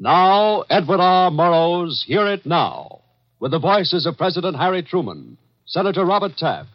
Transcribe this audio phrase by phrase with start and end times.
[0.00, 1.28] Now, Edward R.
[1.32, 3.00] Murrow's Hear It Now,
[3.40, 5.36] with the voices of President Harry Truman,
[5.66, 6.68] Senator Robert Taft,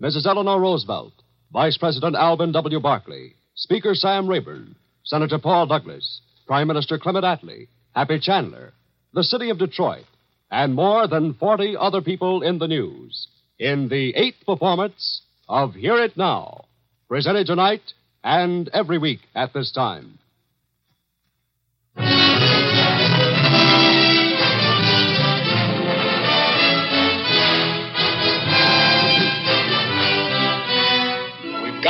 [0.00, 0.24] Mrs.
[0.24, 1.12] Eleanor Roosevelt,
[1.52, 2.80] Vice President Alben W.
[2.80, 4.74] Barkley, Speaker Sam Rayburn,
[5.04, 8.72] Senator Paul Douglas, Prime Minister Clement Attlee, Happy Chandler,
[9.12, 10.06] the city of Detroit,
[10.50, 13.28] and more than 40 other people in the news
[13.58, 15.20] in the eighth performance
[15.50, 16.64] of Hear It Now,
[17.08, 17.92] presented tonight
[18.24, 20.18] and every week at this time.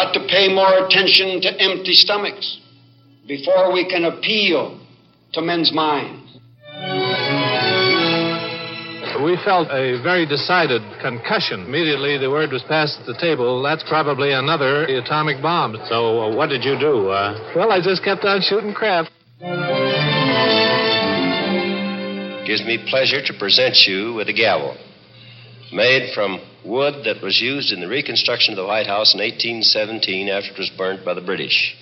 [0.00, 2.58] Got to pay more attention to empty stomachs
[3.26, 4.80] before we can appeal
[5.32, 6.38] to men's minds.
[9.22, 11.66] We felt a very decided concussion.
[11.66, 15.76] Immediately the word was passed at the table, that's probably another atomic bomb.
[15.90, 17.10] So, uh, what did you do?
[17.10, 17.52] Uh...
[17.54, 19.06] Well, I just kept on shooting crap.
[22.46, 24.76] Gives me pleasure to present you with a gavel
[25.72, 30.28] made from wood that was used in the reconstruction of the White House in 1817
[30.28, 31.76] after it was burnt by the British.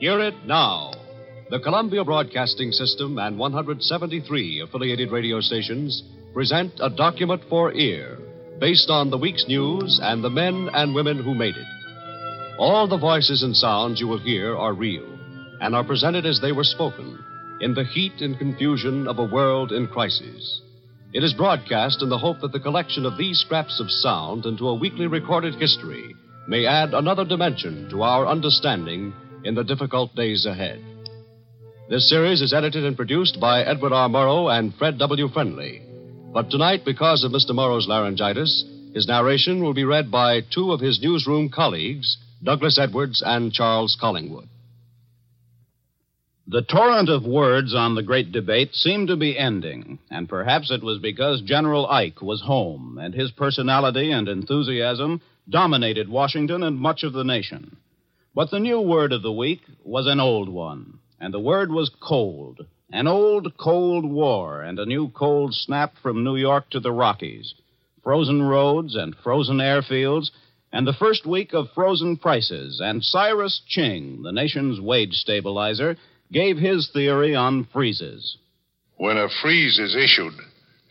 [0.00, 0.92] Hear it now.
[1.50, 6.02] The Columbia Broadcasting System and 173 affiliated radio stations
[6.38, 8.16] present a document for ear
[8.60, 11.66] based on the week's news and the men and women who made it.
[12.60, 15.18] All the voices and sounds you will hear are real
[15.60, 17.18] and are presented as they were spoken
[17.60, 20.62] in the heat and confusion of a world in crisis.
[21.12, 24.68] It is broadcast in the hope that the collection of these scraps of sound into
[24.68, 26.14] a weekly recorded history
[26.46, 30.80] may add another dimension to our understanding in the difficult days ahead.
[31.90, 34.08] This series is edited and produced by Edward R.
[34.08, 35.26] Murrow and Fred W.
[35.30, 35.87] Friendly.
[36.32, 37.54] But tonight, because of Mr.
[37.54, 43.22] Murrow's laryngitis, his narration will be read by two of his newsroom colleagues, Douglas Edwards
[43.24, 44.48] and Charles Collingwood.
[46.46, 50.82] The torrent of words on the great debate seemed to be ending, and perhaps it
[50.82, 57.02] was because General Ike was home and his personality and enthusiasm dominated Washington and much
[57.02, 57.76] of the nation.
[58.34, 61.90] But the new word of the week was an old one, and the word was
[62.00, 62.66] cold.
[62.90, 67.54] An old Cold War and a new cold snap from New York to the Rockies.
[68.02, 70.30] Frozen roads and frozen airfields,
[70.72, 72.80] and the first week of frozen prices.
[72.82, 75.96] And Cyrus Ching, the nation's wage stabilizer,
[76.32, 78.38] gave his theory on freezes.
[78.96, 80.34] When a freeze is issued,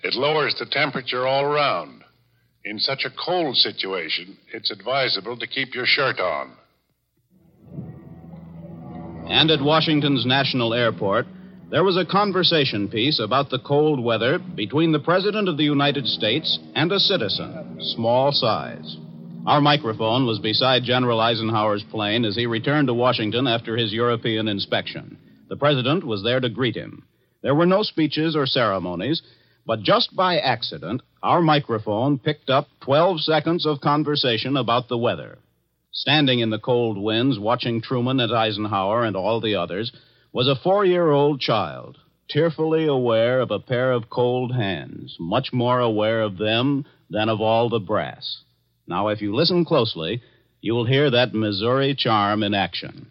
[0.03, 2.03] it lowers the temperature all around.
[2.63, 6.51] In such a cold situation, it's advisable to keep your shirt on.
[9.29, 11.25] And at Washington's National Airport,
[11.69, 16.07] there was a conversation piece about the cold weather between the President of the United
[16.07, 18.95] States and a citizen, small size.
[19.45, 24.47] Our microphone was beside General Eisenhower's plane as he returned to Washington after his European
[24.47, 25.17] inspection.
[25.50, 27.03] The President was there to greet him.
[27.41, 29.22] There were no speeches or ceremonies,
[29.66, 35.38] but just by accident, our microphone picked up 12 seconds of conversation about the weather.
[35.91, 39.91] Standing in the cold winds, watching Truman and Eisenhower and all the others,
[40.31, 41.97] was a four year old child,
[42.29, 47.41] tearfully aware of a pair of cold hands, much more aware of them than of
[47.41, 48.43] all the brass.
[48.88, 50.21] Now, if you listen closely,
[50.61, 53.07] you will hear that Missouri charm in action.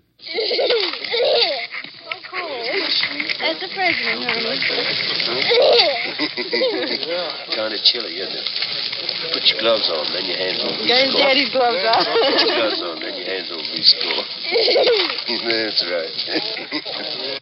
[3.39, 4.59] That's the president, honey.
[7.55, 8.49] kind of chilly, isn't it?
[9.33, 10.73] Put your gloves on, then your hands on.
[10.89, 12.05] Got his daddy's gloves on.
[12.05, 14.25] Put your gloves on, then your hands on be score.
[15.47, 17.41] That's right.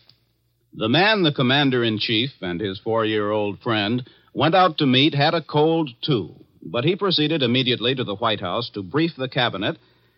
[0.72, 4.86] The man, the commander in chief, and his four year old friend went out to
[4.86, 6.34] meet had a cold, too.
[6.62, 9.76] But he proceeded immediately to the White House to brief the cabinet.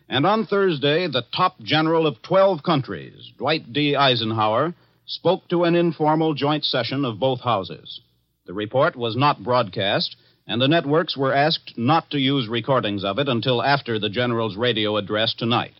[0.08, 3.96] And on Thursday, the top general of 12 countries, Dwight D.
[3.96, 4.74] Eisenhower,
[5.06, 8.00] spoke to an informal joint session of both houses.
[8.46, 10.14] The report was not broadcast,
[10.46, 14.56] and the networks were asked not to use recordings of it until after the general's
[14.56, 15.74] radio address tonight.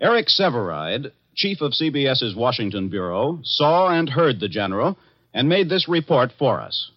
[0.00, 4.96] Eric Sevareid, chief of CBS's Washington Bureau, saw and heard the general
[5.34, 6.92] and made this report for us.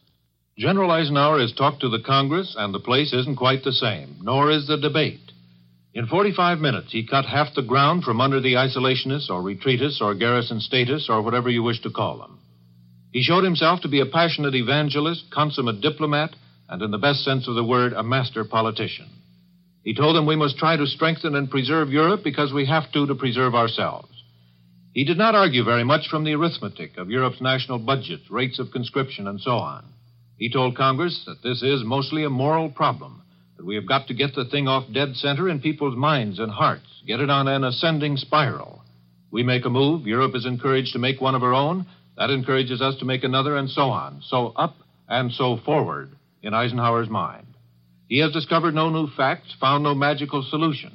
[0.55, 4.51] General Eisenhower has talked to the Congress, and the place isn't quite the same, nor
[4.51, 5.31] is the debate.
[5.95, 10.13] In 45 minutes, he cut half the ground from under the isolationists or retreatists or
[10.13, 12.39] garrison statists or whatever you wish to call them.
[13.11, 16.35] He showed himself to be a passionate evangelist, consummate diplomat,
[16.69, 19.07] and in the best sense of the word, a master politician.
[19.83, 23.07] He told them we must try to strengthen and preserve Europe because we have to
[23.07, 24.09] to preserve ourselves.
[24.93, 28.71] He did not argue very much from the arithmetic of Europe's national budget, rates of
[28.71, 29.85] conscription, and so on.
[30.37, 33.21] He told Congress that this is mostly a moral problem,
[33.57, 36.51] that we have got to get the thing off dead center in people's minds and
[36.51, 38.83] hearts, get it on an ascending spiral.
[39.31, 41.85] We make a move, Europe is encouraged to make one of her own,
[42.17, 44.21] that encourages us to make another, and so on.
[44.27, 44.75] So up
[45.07, 46.11] and so forward
[46.43, 47.50] in Eisenhower's mind.
[48.11, 50.91] He has discovered no new facts, found no magical solution.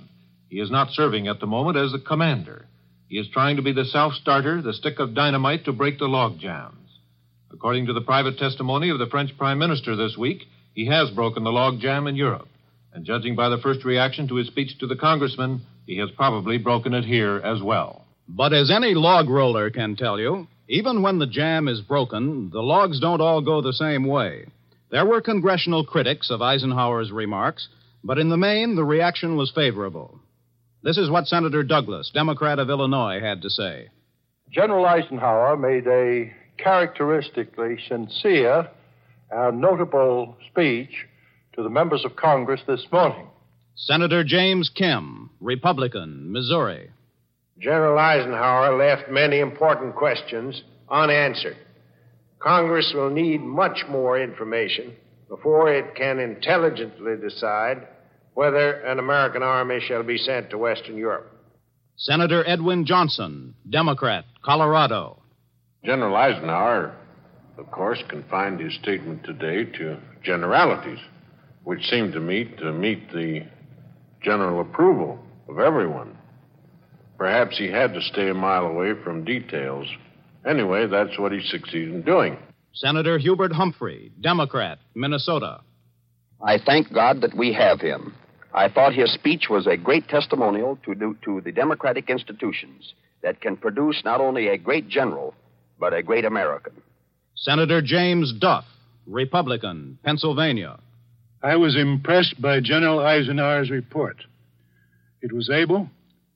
[0.50, 2.66] He is not serving at the moment as the commander.
[3.08, 6.08] He is trying to be the self starter, the stick of dynamite to break the
[6.08, 6.90] log jams.
[7.50, 10.42] According to the private testimony of the French Prime Minister this week,
[10.74, 12.48] he has broken the log jam in Europe.
[12.92, 16.58] And judging by the first reaction to his speech to the congressman, he has probably
[16.58, 18.04] broken it here as well.
[18.28, 22.60] But as any log roller can tell you, even when the jam is broken, the
[22.60, 24.48] logs don't all go the same way.
[24.90, 27.68] There were congressional critics of Eisenhower's remarks,
[28.04, 30.20] but in the main, the reaction was favorable.
[30.82, 33.88] This is what Senator Douglas, Democrat of Illinois, had to say.
[34.50, 38.68] General Eisenhower made a characteristically sincere
[39.30, 41.06] and notable speech
[41.54, 43.26] to the members of Congress this morning.
[43.74, 46.90] Senator James Kem, Republican, Missouri.
[47.58, 51.56] General Eisenhower left many important questions unanswered.
[52.38, 54.94] Congress will need much more information
[55.28, 57.86] before it can intelligently decide
[58.34, 61.32] whether an American army shall be sent to Western Europe.
[61.96, 65.22] Senator Edwin Johnson, Democrat, Colorado.
[65.84, 66.94] General Eisenhower,
[67.56, 70.98] of course, confined his statement today to generalities,
[71.64, 73.46] which seem to me to meet the
[74.22, 75.18] general approval
[75.48, 76.16] of everyone.
[77.16, 79.86] Perhaps he had to stay a mile away from details
[80.46, 82.38] Anyway, that's what he succeeded in doing.
[82.72, 85.60] Senator Hubert Humphrey, Democrat, Minnesota.
[86.44, 88.14] I thank God that we have him.
[88.54, 93.40] I thought his speech was a great testimonial to, do, to the democratic institutions that
[93.40, 95.34] can produce not only a great general,
[95.80, 96.72] but a great American.
[97.34, 98.64] Senator James Duff,
[99.06, 100.78] Republican, Pennsylvania.
[101.42, 104.16] I was impressed by General Eisenhower's report.
[105.22, 105.88] It was able,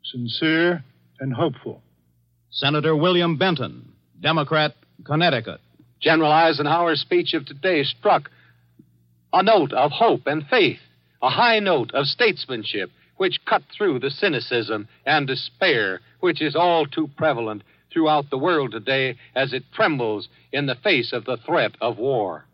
[0.05, 0.85] sincere,
[1.21, 1.83] and hopeful.
[2.51, 4.75] Senator William Benton, Democrat,
[5.05, 5.61] Connecticut.
[6.01, 8.31] General Eisenhower's speech of today struck
[9.33, 10.81] a note of hope and faith,
[11.23, 16.87] a high note of statesmanship, which cut through the cynicism and despair which is all
[16.87, 17.63] too prevalent
[17.93, 22.47] throughout the world today as it trembles in the face of the threat of war.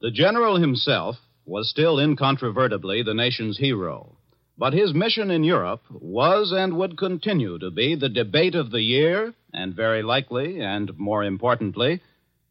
[0.00, 4.15] The general himself was still incontrovertibly the nation's hero.
[4.58, 8.80] But his mission in Europe was and would continue to be the debate of the
[8.80, 12.00] year, and very likely, and more importantly,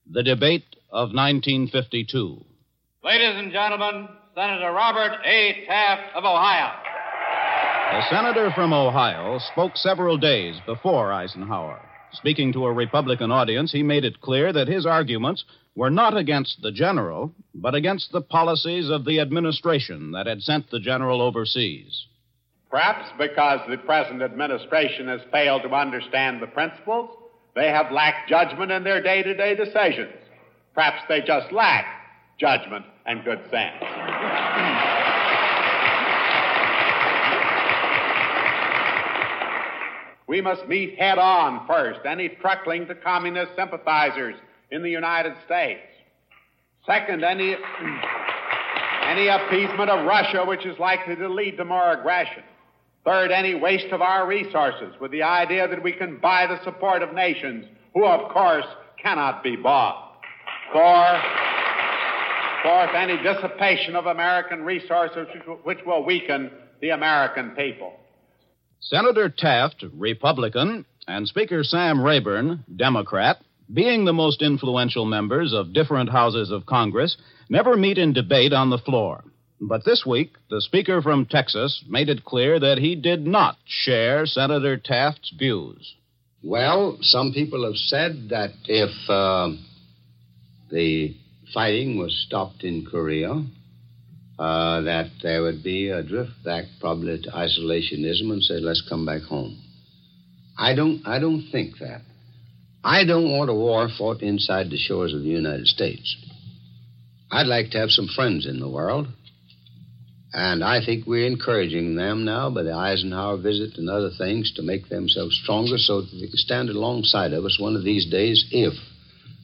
[0.09, 2.45] the debate of 1952.
[3.03, 5.65] Ladies and gentlemen, Senator Robert A.
[5.65, 6.73] Taft of Ohio.
[7.91, 11.84] The senator from Ohio spoke several days before Eisenhower.
[12.17, 15.43] Speaking to a Republican audience, he made it clear that his arguments
[15.75, 20.69] were not against the general, but against the policies of the administration that had sent
[20.69, 22.07] the general overseas.
[22.71, 27.09] Perhaps because the present administration has failed to understand the principles,
[27.55, 30.13] they have lacked judgment in their day to day decisions.
[30.73, 31.85] Perhaps they just lack
[32.37, 34.94] judgment and good sense.
[40.27, 44.35] We must meet head on first any truckling to communist sympathizers
[44.71, 45.81] in the United States.
[46.85, 47.55] Second, any,
[49.03, 52.43] any appeasement of Russia which is likely to lead to more aggression.
[53.05, 57.03] Third, any waste of our resources with the idea that we can buy the support
[57.03, 58.65] of nations who, of course,
[59.01, 60.17] cannot be bought.
[60.73, 61.21] Four,
[62.63, 65.27] fourth, any dissipation of American resources
[65.63, 66.49] which will weaken
[66.81, 67.93] the American people.
[68.79, 73.37] Senator Taft, Republican, and Speaker Sam Rayburn, Democrat,
[73.73, 77.17] being the most influential members of different houses of Congress,
[77.49, 79.23] never meet in debate on the floor.
[79.59, 84.25] But this week, the Speaker from Texas made it clear that he did not share
[84.25, 85.95] Senator Taft's views.
[86.43, 89.51] Well, some people have said that if uh,
[90.69, 91.15] the
[91.53, 93.43] fighting was stopped in Korea,
[94.37, 99.05] uh, that there would be a drift back probably to isolationism and say, let's come
[99.05, 99.61] back home.
[100.57, 102.01] I don't, I don't think that.
[102.83, 106.15] I don't want a war fought inside the shores of the United States.
[107.31, 109.07] I'd like to have some friends in the world.
[110.33, 114.61] And I think we're encouraging them now by the Eisenhower visit and other things to
[114.61, 118.45] make themselves stronger so that they can stand alongside of us one of these days
[118.51, 118.73] if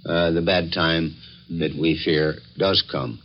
[0.05, 1.15] uh, the bad time
[1.49, 3.21] that we fear does come.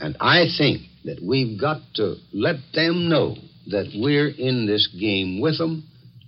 [0.00, 3.36] And I think that we've got to let them know
[3.68, 5.84] that we're in this game with them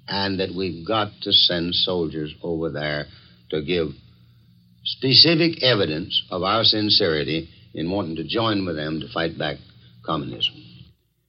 [0.09, 3.07] and that we've got to send soldiers over there
[3.51, 3.89] to give
[4.85, 9.57] specific evidence of our sincerity in wanting to join with them to fight back
[10.05, 10.55] communism.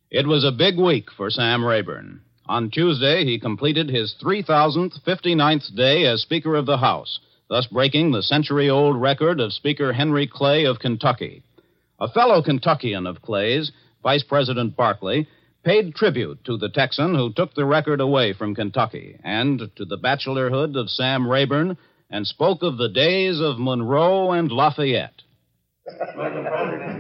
[0.09, 2.21] It was a big week for Sam Rayburn.
[2.45, 8.11] On Tuesday, he completed his 3,000th, 59th day as Speaker of the House, thus breaking
[8.11, 11.43] the century old record of Speaker Henry Clay of Kentucky.
[11.99, 13.71] A fellow Kentuckian of Clay's,
[14.03, 15.27] Vice President Barkley,
[15.63, 19.97] paid tribute to the Texan who took the record away from Kentucky and to the
[19.97, 21.75] bachelorhood of Sam Rayburn
[22.09, 25.23] and spoke of the days of Monroe and Lafayette.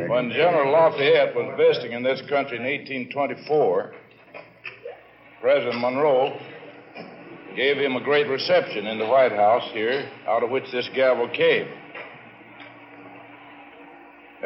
[0.07, 3.93] When General Lafayette was visiting in this country in 1824,
[5.41, 6.39] President Monroe
[7.55, 11.29] gave him a great reception in the White House here, out of which this gavel
[11.29, 11.67] came.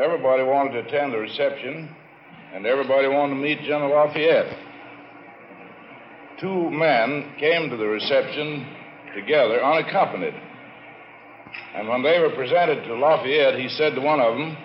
[0.02, 1.88] Everybody wanted to attend the reception,
[2.56, 4.58] and everybody wanted to meet General Lafayette.
[6.40, 8.66] Two men came to the reception
[9.14, 10.34] together, unaccompanied.
[11.76, 14.58] And when they were presented to Lafayette, he said to one of them,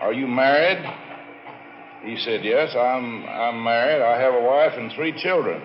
[0.00, 0.84] Are you married?
[2.02, 4.02] He said, Yes, I'm, I'm married.
[4.02, 5.62] I have a wife and three children.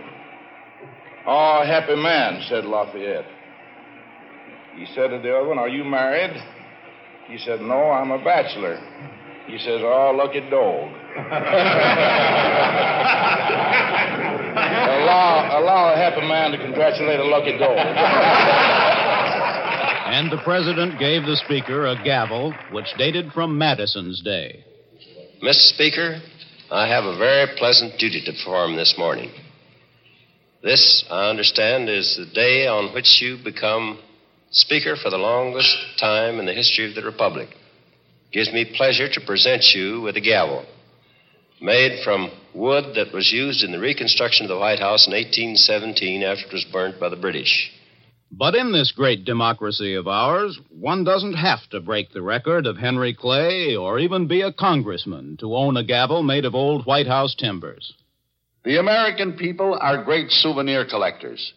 [1.27, 3.25] Oh, happy man, said Lafayette.
[4.77, 6.41] He said to the other one, Are you married?
[7.29, 8.79] He said, No, I'm a bachelor.
[9.45, 10.89] He says, Oh, lucky dog.
[14.99, 17.77] allow, allow a happy man to congratulate a lucky dog.
[20.09, 24.65] And the president gave the speaker a gavel which dated from Madison's day.
[25.41, 25.73] Mr.
[25.73, 26.19] Speaker,
[26.71, 29.31] I have a very pleasant duty to perform this morning.
[30.63, 33.99] This, I understand, is the day on which you become
[34.51, 37.49] Speaker for the longest time in the history of the Republic.
[37.51, 40.65] It gives me pleasure to present you with a gavel
[41.61, 46.23] made from wood that was used in the reconstruction of the White House in 1817
[46.23, 47.71] after it was burnt by the British.
[48.31, 52.77] But in this great democracy of ours, one doesn't have to break the record of
[52.77, 57.07] Henry Clay or even be a congressman to own a gavel made of old White
[57.07, 57.93] House timbers.
[58.63, 61.53] The American people are great souvenir collectors.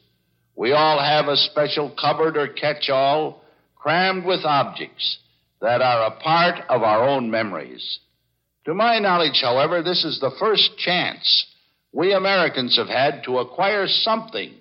[0.56, 3.42] We all have a special cupboard or catch all
[3.74, 5.18] crammed with objects
[5.60, 7.98] that are a part of our own memories.
[8.66, 11.46] To my knowledge, however, this is the first chance
[11.92, 14.52] we Americans have had to acquire something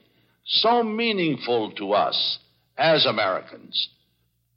[0.46, 2.40] so meaningful to us
[2.78, 3.90] as Americans.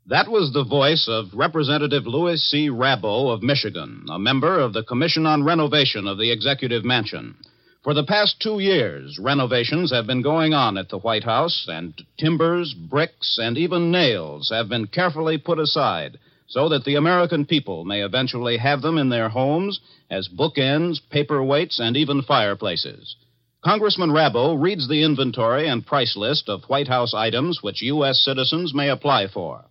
[0.07, 2.69] That was the voice of Representative Louis C.
[2.69, 7.37] Rabaut of Michigan, a member of the Commission on Renovation of the Executive Mansion.
[7.85, 11.93] For the past two years, renovations have been going on at the White House, and
[12.19, 17.85] timbers, bricks, and even nails have been carefully put aside so that the American people
[17.85, 23.17] may eventually have them in their homes as bookends, paperweights, and even fireplaces.
[23.63, 28.19] Congressman Rabaut reads the inventory and price list of White House items which U.S.
[28.25, 29.63] citizens may apply for.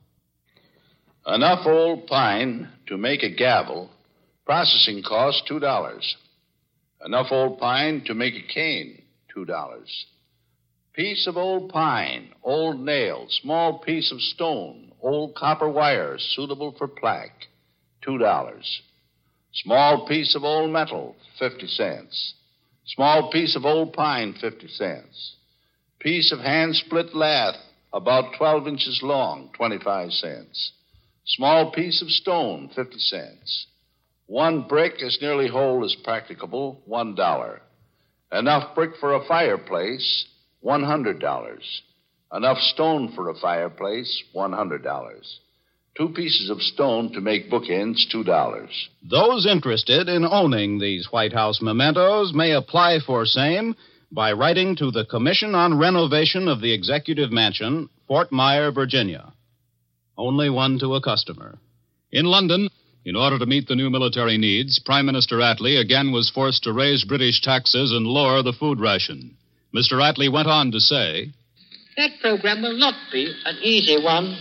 [1.26, 3.90] Enough old pine to make a gavel.
[4.46, 6.16] Processing cost $2.
[7.06, 9.02] Enough old pine to make a cane.
[9.36, 10.06] $2.
[10.94, 16.88] Piece of old pine, old nail, small piece of stone, old copper wire suitable for
[16.88, 17.48] plaque.
[18.08, 18.82] $2.
[19.54, 22.36] Small piece of old metal, 50 cents.
[22.86, 25.36] Small piece of old pine, 50 cents.
[26.00, 27.56] Piece of hand split lath,
[27.92, 30.72] about 12 inches long, 25 cents.
[31.26, 33.68] Small piece of stone, 50 cents.
[34.28, 37.60] One brick as nearly whole as practicable, $1.
[38.32, 40.26] Enough brick for a fireplace,
[40.64, 41.60] $100.
[42.34, 45.38] Enough stone for a fireplace, $100.
[45.96, 48.68] Two pieces of stone to make bookends, $2.
[49.08, 53.76] Those interested in owning these White House mementos may apply for same
[54.12, 59.34] by writing to the Commission on Renovation of the Executive Mansion, Fort Myer, Virginia.
[60.18, 61.60] Only one to a customer.
[62.12, 62.70] In London,
[63.06, 66.74] in order to meet the new military needs, Prime Minister Attlee again was forced to
[66.74, 69.36] raise British taxes and lower the food ration.
[69.76, 69.94] Mr.
[69.94, 71.32] Attlee went on to say
[71.98, 74.38] That program will not be an easy one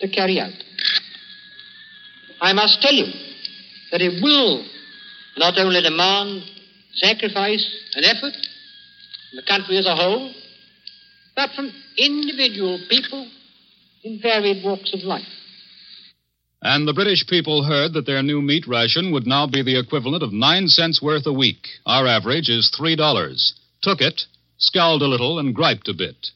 [0.00, 0.52] to carry out.
[2.40, 3.06] I must tell you
[3.92, 4.66] that it will
[5.36, 6.42] not only demand
[6.94, 10.32] sacrifice and effort from the country as a whole,
[11.36, 13.28] but from individual people
[14.02, 15.22] in varied walks of life.
[16.64, 20.22] And the British people heard that their new meat ration would now be the equivalent
[20.22, 21.68] of nine cents worth a week.
[21.84, 23.52] Our average is three dollars.
[23.82, 24.22] Took it,
[24.56, 26.30] scowled a little, and griped a bit.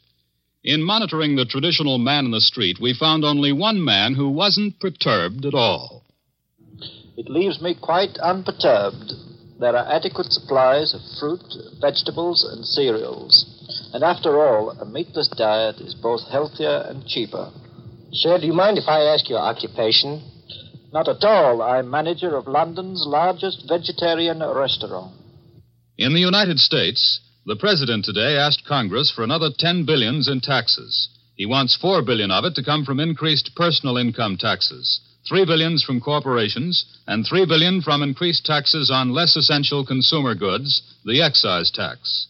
[0.62, 4.78] In monitoring the traditional man in the street, we found only one man who wasn't
[4.78, 6.04] perturbed at all.
[7.16, 9.12] It leaves me quite unperturbed.
[9.58, 11.40] There are adequate supplies of fruit,
[11.80, 13.90] vegetables, and cereals.
[13.94, 17.50] And after all, a meatless diet is both healthier and cheaper.
[18.12, 20.22] Sir, do you mind if I ask your occupation?
[20.92, 21.60] Not at all.
[21.60, 25.12] I'm manager of London's largest vegetarian restaurant.
[25.98, 31.10] In the United States, the president today asked Congress for another 10 billions in taxes.
[31.34, 35.84] He wants 4 billion of it to come from increased personal income taxes, 3 billions
[35.84, 41.70] from corporations, and 3 billion from increased taxes on less essential consumer goods, the excise
[41.70, 42.26] tax.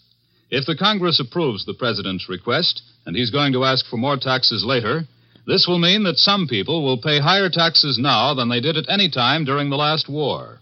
[0.50, 4.64] If the Congress approves the president's request, and he's going to ask for more taxes
[4.64, 5.06] later,
[5.48, 8.84] this will mean that some people will pay higher taxes now than they did at
[8.90, 10.60] any time during the last war.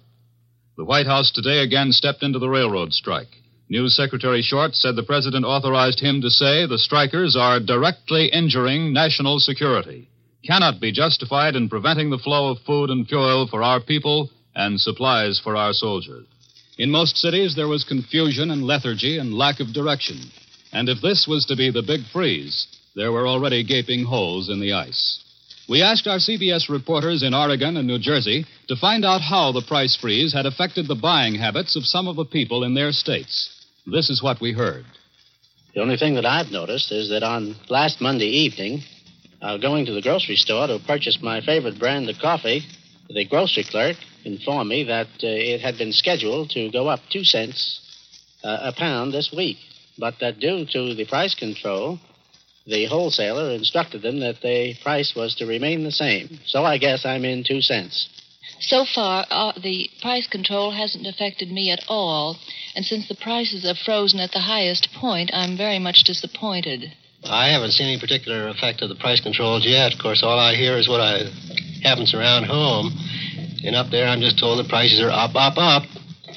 [0.76, 3.34] The White House today again stepped into the railroad strike.
[3.68, 8.92] News Secretary Short said the president authorized him to say the strikers are directly injuring
[8.92, 10.08] national security,
[10.46, 14.80] cannot be justified in preventing the flow of food and fuel for our people and
[14.80, 16.26] supplies for our soldiers.
[16.78, 20.20] In most cities, there was confusion and lethargy and lack of direction.
[20.72, 24.58] And if this was to be the big freeze, there were already gaping holes in
[24.58, 25.22] the ice.
[25.68, 29.60] We asked our CBS reporters in Oregon and New Jersey to find out how the
[29.68, 33.52] price freeze had affected the buying habits of some of the people in their states.
[33.86, 34.86] This is what we heard.
[35.74, 38.80] The only thing that I've noticed is that on last Monday evening,
[39.42, 42.62] uh, going to the grocery store to purchase my favorite brand of coffee,
[43.10, 47.24] the grocery clerk informed me that uh, it had been scheduled to go up two
[47.24, 47.80] cents
[48.42, 49.58] uh, a pound this week,
[49.98, 51.98] but that due to the price control,
[52.66, 56.40] the wholesaler instructed them that the price was to remain the same.
[56.46, 58.08] So I guess I'm in two cents.
[58.60, 62.38] So far, uh, the price control hasn't affected me at all.
[62.74, 66.92] And since the prices are frozen at the highest point, I'm very much disappointed.
[67.24, 69.92] I haven't seen any particular effect of the price controls yet.
[69.92, 71.30] Of course, all I hear is what I,
[71.82, 72.96] happens around home.
[73.64, 75.82] And up there, I'm just told the prices are up, up, up.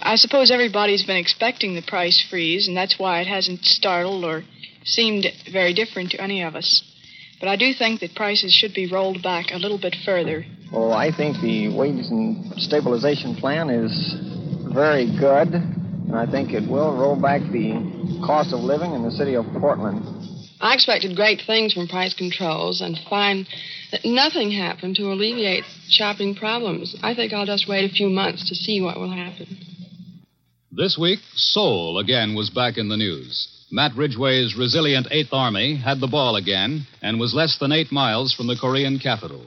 [0.01, 4.43] I suppose everybody's been expecting the price freeze, and that's why it hasn't startled or
[4.83, 6.83] seemed very different to any of us.
[7.39, 10.45] But I do think that prices should be rolled back a little bit further.
[10.73, 13.93] Oh, I think the wages and stabilization plan is
[14.73, 17.71] very good, and I think it will roll back the
[18.25, 20.03] cost of living in the city of Portland.
[20.61, 23.47] I expected great things from price controls and find
[23.91, 26.95] that nothing happened to alleviate shopping problems.
[27.01, 29.57] I think I'll just wait a few months to see what will happen.
[30.71, 33.58] This week, Seoul again was back in the news.
[33.71, 38.33] Matt Ridgway's resilient Eighth Army had the ball again and was less than eight miles
[38.33, 39.45] from the Korean capital.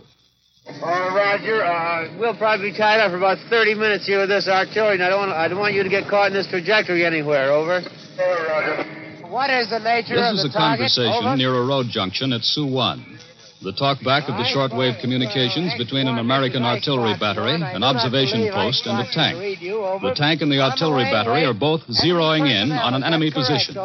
[0.66, 1.64] All right, Roger.
[1.64, 5.02] Uh, we'll probably be tied up for about 30 minutes here with this artillery, and
[5.02, 7.50] I don't, want, I don't want you to get caught in this trajectory anywhere.
[7.50, 7.80] Over.
[7.82, 9.28] All Roger.
[9.28, 10.78] What is the nature of This of is a target?
[10.86, 11.36] conversation Over.
[11.36, 13.18] near a road junction at Suwon.
[13.62, 18.98] The talkback of the shortwave communications between an American artillery battery, an observation post, and
[18.98, 19.38] a tank.
[19.60, 23.76] The tank and the artillery battery are both zeroing in on an enemy position.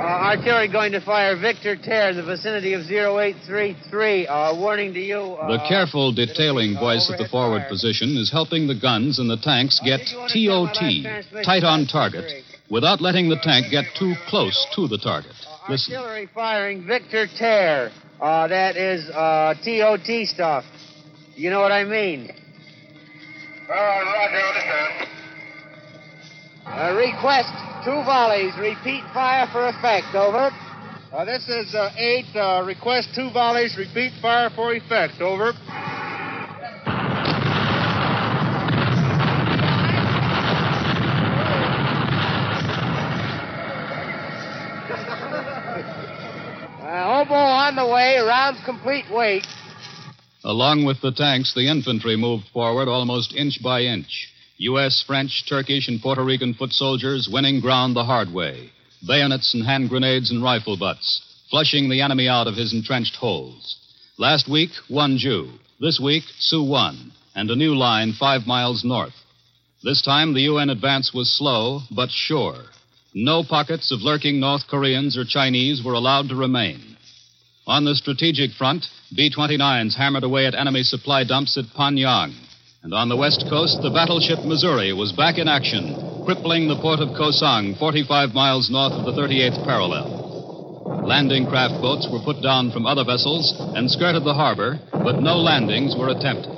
[0.00, 4.26] Uh, artillery going to fire Victor Tear in the vicinity of 0833.
[4.28, 5.18] Uh, warning to you.
[5.18, 9.36] Uh, The careful detailing voice at the forward position is helping the guns and the
[9.36, 10.00] tanks get
[10.32, 10.78] TOT,
[11.44, 15.34] tight on target, without letting the tank get too close to the target.
[15.68, 15.96] Listen.
[15.96, 17.90] Artillery firing Victor Tear.
[18.20, 20.64] Uh, that is uh, TOT stuff.
[21.36, 22.30] You know what I mean?
[23.66, 25.08] Uh, Roger, understand.
[26.66, 27.48] Uh, request
[27.82, 28.52] two volleys.
[28.58, 30.14] Repeat fire for effect.
[30.14, 30.50] Over.
[31.12, 32.24] Uh, this is uh, 8.
[32.36, 33.74] Uh, request two volleys.
[33.78, 35.20] Repeat fire for effect.
[35.22, 35.54] Over.
[47.70, 48.18] On the way.
[48.64, 49.04] Complete.
[49.12, 49.46] Wait.
[50.42, 54.28] Along with the tanks, the infantry moved forward almost inch by inch.
[54.58, 58.70] U.S., French, Turkish, and Puerto Rican foot soldiers winning ground the hard way.
[59.06, 63.76] Bayonets and hand grenades and rifle butts, flushing the enemy out of his entrenched holes.
[64.18, 65.52] Last week, Wonju.
[65.80, 69.14] This week, Suwon, and a new line five miles north.
[69.82, 72.64] This time, the UN advance was slow, but sure.
[73.14, 76.90] No pockets of lurking North Koreans or Chinese were allowed to remain.
[77.66, 82.34] On the strategic front, B 29s hammered away at enemy supply dumps at Pyongyang.
[82.82, 87.00] And on the west coast, the battleship Missouri was back in action, crippling the port
[87.00, 91.04] of Kosang, 45 miles north of the 38th parallel.
[91.04, 95.36] Landing craft boats were put down from other vessels and skirted the harbor, but no
[95.36, 96.56] landings were attempted.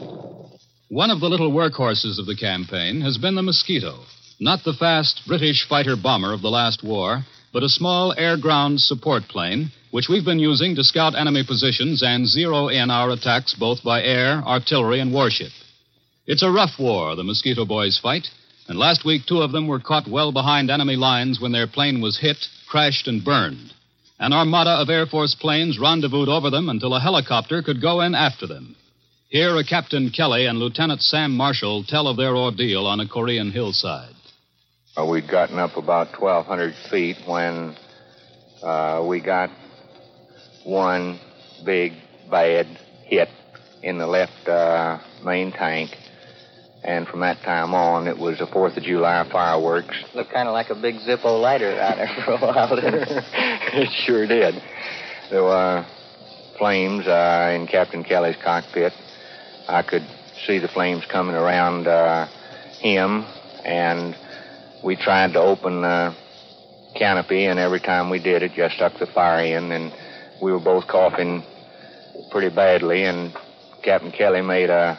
[0.88, 3.98] One of the little workhorses of the campaign has been the Mosquito,
[4.38, 8.80] not the fast British fighter bomber of the last war, but a small air ground
[8.80, 13.54] support plane, which we've been using to scout enemy positions and zero in our attacks
[13.54, 15.52] both by air, artillery, and warship.
[16.26, 18.26] It's a rough war the Mosquito boys fight,
[18.68, 22.00] and last week two of them were caught well behind enemy lines when their plane
[22.00, 23.74] was hit, crashed and burned.
[24.18, 28.14] An armada of Air Force planes rendezvoused over them until a helicopter could go in
[28.14, 28.74] after them.
[29.28, 33.50] Here, a Captain Kelly and Lieutenant Sam Marshall tell of their ordeal on a Korean
[33.50, 34.14] hillside.
[34.96, 37.76] Uh, we'd gotten up about 1,200 feet when
[38.62, 39.50] uh, we got
[40.64, 41.18] one
[41.64, 41.92] big
[42.30, 42.66] bad
[43.04, 43.28] hit
[43.82, 45.90] in the left uh, main tank.
[46.84, 49.96] And from that time on, it was a Fourth of July fireworks.
[50.14, 52.70] Looked kind of like a big Zippo lighter out there for a while.
[52.72, 54.60] it sure did.
[55.30, 55.86] There were
[56.58, 58.92] flames uh, in Captain Kelly's cockpit.
[59.68, 60.06] I could
[60.44, 62.26] see the flames coming around uh,
[62.80, 63.24] him,
[63.64, 64.16] and
[64.84, 66.16] we tried to open the
[66.96, 69.92] canopy, and every time we did, it just stuck the fire in, and
[70.42, 71.44] we were both coughing
[72.32, 73.32] pretty badly, and
[73.84, 74.98] Captain Kelly made a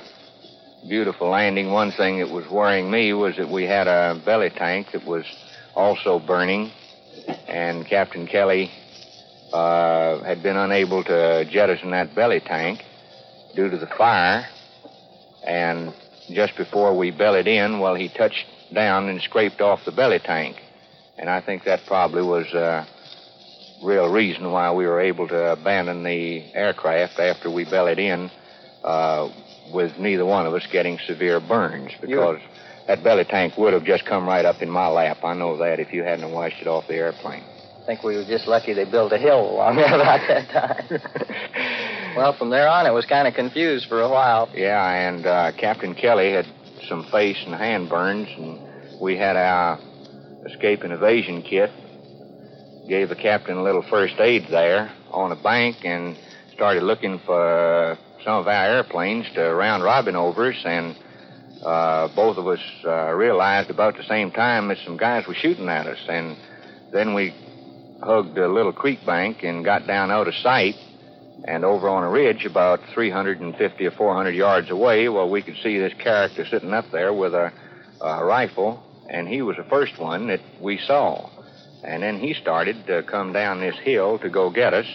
[0.88, 1.70] beautiful landing.
[1.70, 5.26] One thing that was worrying me was that we had a belly tank that was
[5.76, 6.72] also burning,
[7.48, 8.72] and Captain Kelly
[9.52, 12.82] uh, had been unable to jettison that belly tank
[13.54, 14.48] due to the fire.
[15.46, 15.94] And
[16.30, 20.56] just before we bellied in, well, he touched down and scraped off the belly tank.
[21.18, 22.88] And I think that probably was a
[23.84, 28.32] real reason why we were able to abandon the aircraft after we bellied in
[28.84, 29.30] uh,
[29.72, 32.40] with neither one of us getting severe burns because
[32.88, 35.24] that belly tank would have just come right up in my lap.
[35.24, 37.44] I know that if you hadn't washed it off the airplane.
[37.84, 42.16] I think we were just lucky they built a hill along there about that time.
[42.16, 44.50] well, from there on, it was kind of confused for a while.
[44.54, 46.46] Yeah, and uh, Captain Kelly had
[46.88, 49.80] some face and hand burns, and we had our
[50.46, 51.72] escape and evasion kit.
[52.88, 56.18] Gave the captain a little first aid there on a bank and
[56.54, 60.96] started looking for some of our airplanes to round robin over us, and
[61.64, 65.70] uh, both of us uh, realized about the same time that some guys were shooting
[65.70, 66.00] at us.
[66.10, 66.36] And
[66.92, 67.34] then we
[68.02, 70.76] hugged a little creek bank and got down out of sight.
[71.46, 75.78] And over on a ridge, about 350 or 400 yards away, well, we could see
[75.78, 77.52] this character sitting up there with a,
[78.02, 81.30] a rifle, and he was the first one that we saw.
[81.84, 84.88] And then he started to come down this hill to go get us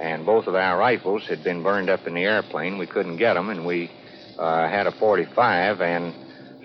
[0.00, 2.78] and both of our rifles had been burned up in the airplane.
[2.78, 3.90] We couldn't get them, and we
[4.38, 6.14] uh, had a 45, and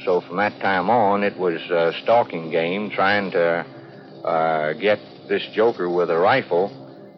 [0.05, 3.65] so from that time on, it was a stalking game trying to
[4.23, 6.71] uh, get this joker with a rifle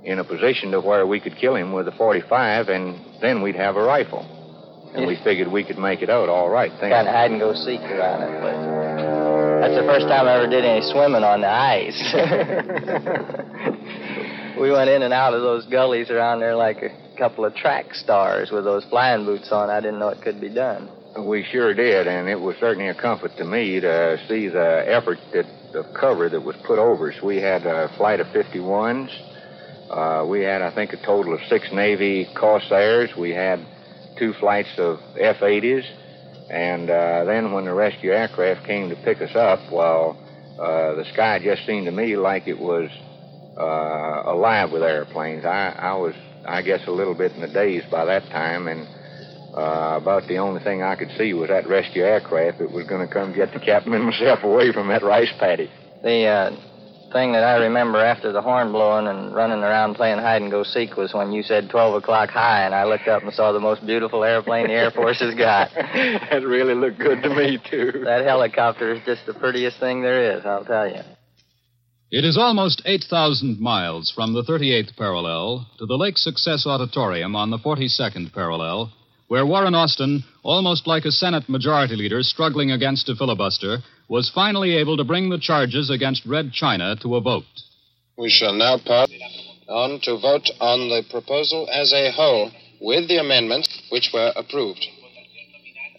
[0.03, 3.55] in a position to where we could kill him with a 45, and then we'd
[3.55, 4.25] have a rifle.
[4.95, 6.71] And we figured we could make it out all right.
[6.79, 8.76] Kind of hide and go seek around that place.
[9.67, 11.99] That's the first time I ever did any swimming on the ice.
[14.61, 17.93] we went in and out of those gullies around there like a couple of track
[17.93, 19.69] stars with those flying boots on.
[19.69, 20.87] I didn't know it could be done.
[21.19, 25.17] We sure did, and it was certainly a comfort to me to see the effort
[25.33, 27.21] that, of cover that was put over us.
[27.21, 29.09] We had a flight of 51s.
[29.91, 33.09] Uh, we had, I think, a total of six Navy Corsairs.
[33.17, 33.59] We had
[34.17, 35.83] two flights of F 80s.
[36.49, 40.17] And uh, then when the rescue aircraft came to pick us up, well,
[40.59, 42.89] uh, the sky just seemed to me like it was
[43.59, 45.45] uh, alive with airplanes.
[45.45, 48.87] I, I was, I guess, a little bit in a daze by that time, and
[49.55, 53.05] uh, about the only thing I could see was that rescue aircraft that was going
[53.05, 55.69] to come get the captain and myself away from that rice paddy.
[56.03, 56.51] The uh,
[57.11, 60.63] thing that I remember after the horn blowing and running around playing hide and go
[60.63, 63.59] seek was when you said 12 o'clock high, and I looked up and saw the
[63.59, 65.71] most beautiful airplane the Air Force has got.
[65.75, 68.03] that really looked good to me, too.
[68.03, 71.01] That helicopter is just the prettiest thing there is, I'll tell you.
[72.09, 77.49] It is almost 8,000 miles from the 38th parallel to the Lake Success Auditorium on
[77.49, 78.93] the 42nd parallel,
[79.27, 84.77] where Warren Austin, almost like a Senate majority leader struggling against a filibuster, was finally
[84.77, 87.43] able to bring the charges against Red China to a vote.
[88.17, 89.09] We shall now pass
[89.67, 94.85] on to vote on the proposal as a whole with the amendments which were approved.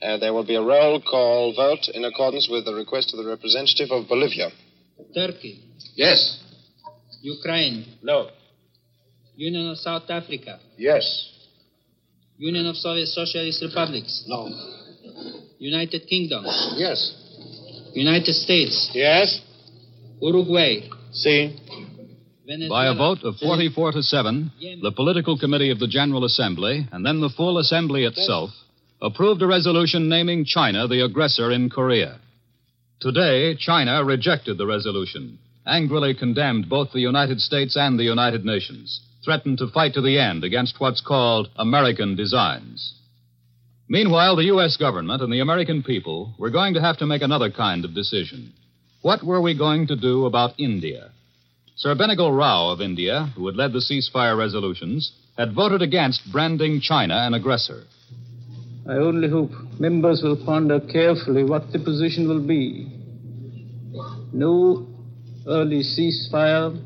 [0.00, 3.28] Uh, there will be a roll call vote in accordance with the request of the
[3.28, 4.50] representative of Bolivia.
[5.14, 5.60] Turkey.
[5.94, 6.42] Yes.
[7.20, 7.84] Ukraine.
[8.02, 8.30] No.
[9.36, 10.60] Union of South Africa.
[10.76, 11.04] Yes.
[12.38, 14.24] Union of Soviet Socialist Republics.
[14.28, 14.48] No.
[15.58, 16.44] United Kingdom.
[16.76, 17.27] Yes.
[17.94, 18.90] United States.
[18.94, 19.40] Yes.
[20.20, 20.88] Uruguay.
[21.12, 21.56] See.
[22.68, 27.04] By a vote of 44 to 7, the Political Committee of the General Assembly, and
[27.04, 28.50] then the full Assembly itself,
[29.02, 32.18] approved a resolution naming China the aggressor in Korea.
[33.00, 39.00] Today, China rejected the resolution, angrily condemned both the United States and the United Nations,
[39.24, 42.94] threatened to fight to the end against what's called American designs.
[43.88, 44.76] Meanwhile, the U.S.
[44.76, 48.52] government and the American people were going to have to make another kind of decision.
[49.00, 51.10] What were we going to do about India?
[51.76, 56.80] Sir Benegal Rao of India, who had led the ceasefire resolutions, had voted against branding
[56.80, 57.84] China an aggressor.
[58.86, 62.92] I only hope members will ponder carefully what the position will be.
[64.32, 64.86] No
[65.46, 66.76] early ceasefire,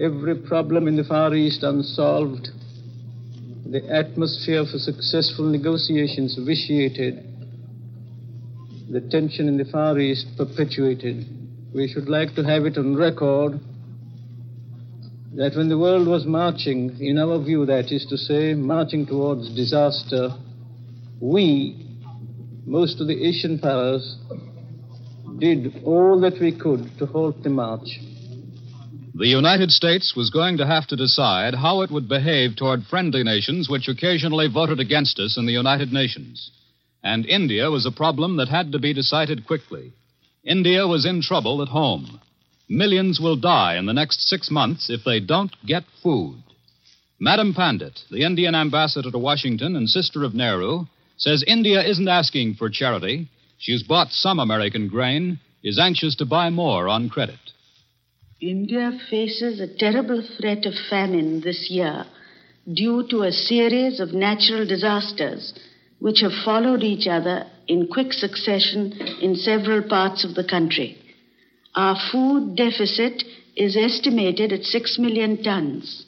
[0.00, 2.48] every problem in the Far East unsolved,
[3.70, 7.24] the atmosphere for successful negotiations vitiated,
[8.90, 11.26] the tension in the Far East perpetuated.
[11.74, 13.58] We should like to have it on record
[15.34, 19.54] that when the world was marching, in our view, that is to say, marching towards
[19.54, 20.30] disaster,
[21.20, 21.86] we,
[22.64, 24.16] most of the Asian powers,
[25.38, 28.00] did all that we could to halt the march.
[29.18, 33.22] The United States was going to have to decide how it would behave toward friendly
[33.22, 36.50] nations which occasionally voted against us in the United Nations.
[37.02, 39.94] And India was a problem that had to be decided quickly.
[40.44, 42.20] India was in trouble at home.
[42.68, 46.42] Millions will die in the next six months if they don't get food.
[47.18, 50.84] Madam Pandit, the Indian ambassador to Washington and sister of Nehru,
[51.16, 53.30] says India isn't asking for charity.
[53.56, 57.38] She's bought some American grain, is anxious to buy more on credit.
[58.40, 62.04] India faces a terrible threat of famine this year
[62.70, 65.54] due to a series of natural disasters
[66.00, 70.98] which have followed each other in quick succession in several parts of the country.
[71.74, 73.24] Our food deficit
[73.56, 76.04] is estimated at 6 million tons.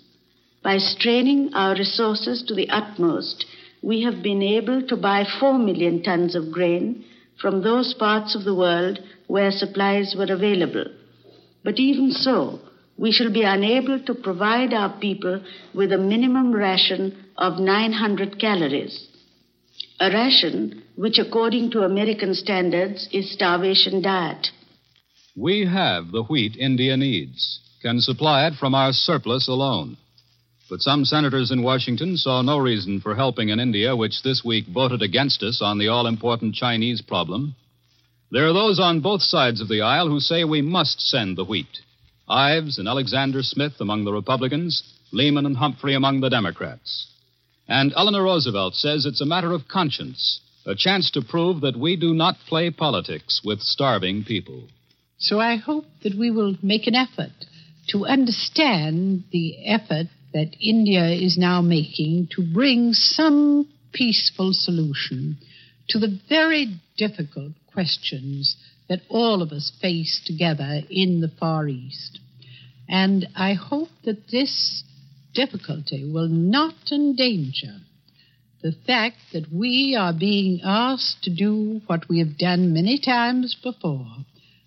[0.62, 3.47] By straining our resources to the utmost,
[3.81, 7.07] we have been able to buy 4 million tons of grain
[7.41, 10.85] from those parts of the world where supplies were available.
[11.68, 12.61] But even so,
[12.96, 15.42] we shall be unable to provide our people
[15.74, 19.07] with a minimum ration of 900 calories.
[20.00, 24.46] A ration which, according to American standards, is starvation diet.
[25.37, 29.98] We have the wheat India needs, can supply it from our surplus alone.
[30.70, 34.64] But some senators in Washington saw no reason for helping an India which this week
[34.68, 37.57] voted against us on the all important Chinese problem.
[38.31, 41.45] There are those on both sides of the aisle who say we must send the
[41.45, 41.81] wheat.
[42.29, 47.07] Ives and Alexander Smith among the Republicans, Lehman and Humphrey among the Democrats.
[47.67, 51.97] And Eleanor Roosevelt says it's a matter of conscience, a chance to prove that we
[51.97, 54.64] do not play politics with starving people.
[55.17, 57.33] So I hope that we will make an effort
[57.88, 65.38] to understand the effort that India is now making to bring some peaceful solution
[65.88, 68.57] to the very difficult questions
[68.88, 72.19] that all of us face together in the Far East.
[72.88, 74.83] And I hope that this
[75.33, 77.77] difficulty will not endanger
[78.64, 83.57] the fact that we are being asked to do what we have done many times
[83.62, 84.25] before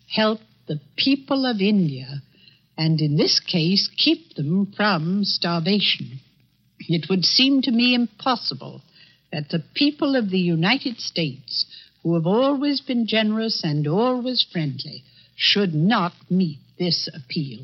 [0.07, 2.21] help the people of India,
[2.77, 6.21] and in this case, keep them from starvation.
[6.79, 8.81] It would seem to me impossible
[9.33, 11.65] that the people of the United States,
[12.03, 15.03] who have always been generous and always friendly,
[15.35, 17.59] should not meet this appeal.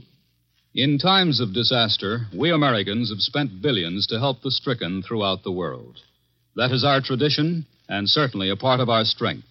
[0.74, 5.52] In times of disaster, we Americans have spent billions to help the stricken throughout the
[5.52, 5.98] world.
[6.56, 9.48] That is our tradition and certainly a part of our strength.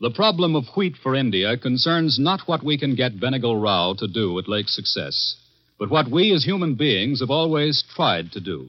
[0.00, 4.06] The problem of wheat for India concerns not what we can get Benegal Rao to
[4.06, 5.34] do at Lake Success,
[5.76, 8.68] but what we as human beings have always tried to do.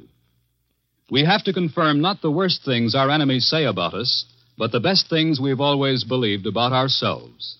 [1.11, 4.25] We have to confirm not the worst things our enemies say about us,
[4.59, 7.55] but the best things we've always believed about ourselves.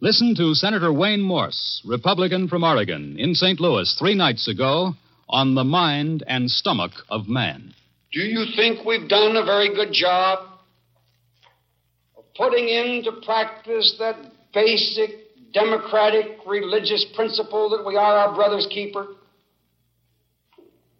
[0.00, 3.60] Listen to Senator Wayne Morse, Republican from Oregon, in St.
[3.60, 4.94] Louis three nights ago
[5.28, 7.74] on the mind and stomach of man.
[8.10, 10.48] Do you think we've done a very good job
[12.16, 14.16] of putting into practice that
[14.54, 15.10] basic
[15.52, 19.08] democratic religious principle that we are our brother's keeper?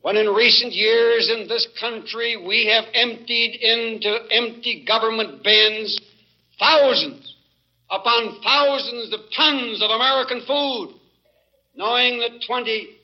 [0.03, 5.99] When in recent years in this country we have emptied into empty government bins
[6.59, 7.35] thousands
[7.91, 10.95] upon thousands of tons of American food,
[11.75, 12.97] knowing that 20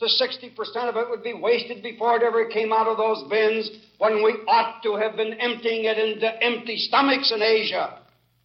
[0.00, 3.22] to 60 percent of it would be wasted before it ever came out of those
[3.30, 7.98] bins when we ought to have been emptying it into empty stomachs in Asia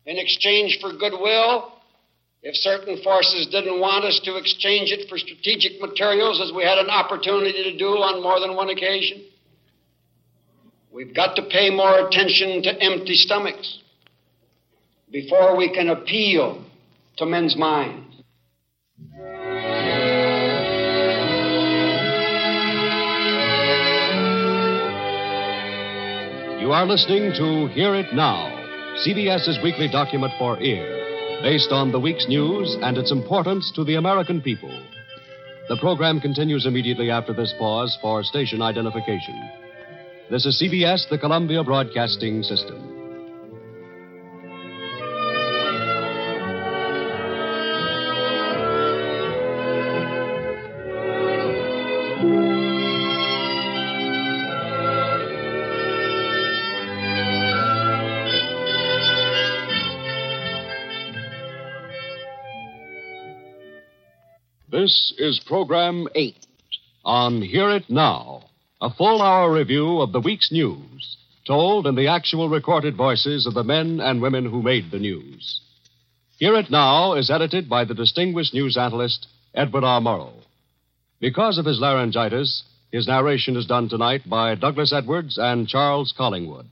[0.05, 1.73] in exchange for goodwill.
[2.47, 6.77] If certain forces didn't want us to exchange it for strategic materials, as we had
[6.77, 9.25] an opportunity to do on more than one occasion,
[10.89, 13.79] we've got to pay more attention to empty stomachs
[15.11, 16.63] before we can appeal
[17.17, 18.15] to men's minds.
[26.61, 28.47] You are listening to Hear It Now,
[29.05, 30.97] CBS's weekly document for ear,
[31.41, 34.71] based on the week's news and its importance to the American people.
[35.69, 39.51] The program continues immediately after this pause for station identification.
[40.31, 42.96] This is CBS, the Columbia Broadcasting System.
[64.87, 66.33] This is Program 8
[67.03, 68.43] on Hear It Now,
[68.79, 73.53] a full hour review of the week's news, told in the actual recorded voices of
[73.53, 75.59] the men and women who made the news.
[76.39, 79.99] Hear It Now is edited by the distinguished news analyst Edward R.
[79.99, 80.31] Murrow.
[81.19, 86.67] Because of his laryngitis, his narration is done tonight by Douglas Edwards and Charles Collingwood.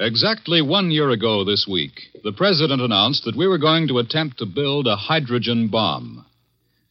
[0.00, 1.90] Exactly one year ago this week,
[2.22, 6.24] the President announced that we were going to attempt to build a hydrogen bomb.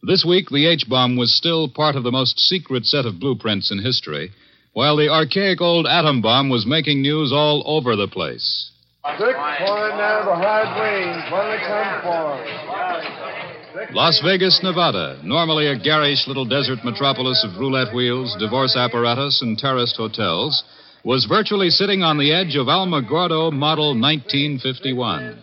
[0.02, 3.70] This week, the H bomb was still part of the most secret set of blueprints
[3.70, 4.30] in history,
[4.74, 8.72] while the archaic old atom bomb was making news all over the place.
[9.16, 11.24] Six point now, the hard wings.
[11.32, 13.94] They come for?
[13.94, 19.56] Las Vegas, Nevada, normally a garish little desert metropolis of roulette wheels, divorce apparatus, and
[19.56, 20.62] terraced hotels,
[21.08, 25.38] was virtually sitting on the edge of Alamogordo Model 1951.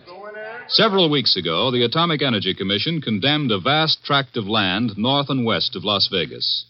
[0.68, 5.44] Several weeks ago, the Atomic Energy Commission condemned a vast tract of land north and
[5.44, 6.66] west of Las Vegas.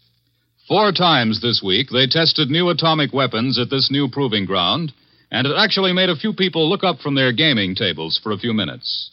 [0.66, 4.94] Four times this week, they tested new atomic weapons at this new proving ground,
[5.30, 8.38] and it actually made a few people look up from their gaming tables for a
[8.38, 9.10] few minutes.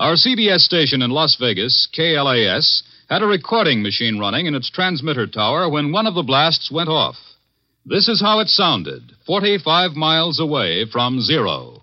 [0.00, 5.28] Our CBS station in Las Vegas, KLAS, had a recording machine running in its transmitter
[5.28, 7.14] tower when one of the blasts went off.
[7.84, 11.82] This is how it sounded 45 miles away from zero.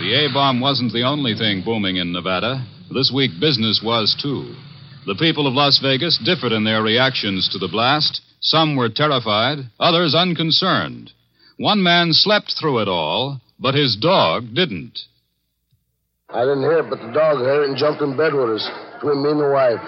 [0.00, 2.66] The A bomb wasn't the only thing booming in Nevada.
[2.90, 4.54] This week, business was too.
[5.04, 8.22] The people of Las Vegas differed in their reactions to the blast.
[8.40, 11.12] Some were terrified, others unconcerned.
[11.58, 14.98] One man slept through it all, but his dog didn't.
[16.28, 18.64] I didn't hear it, but the dog heard it and jumped in bed with us,
[19.00, 19.80] between me and the wife.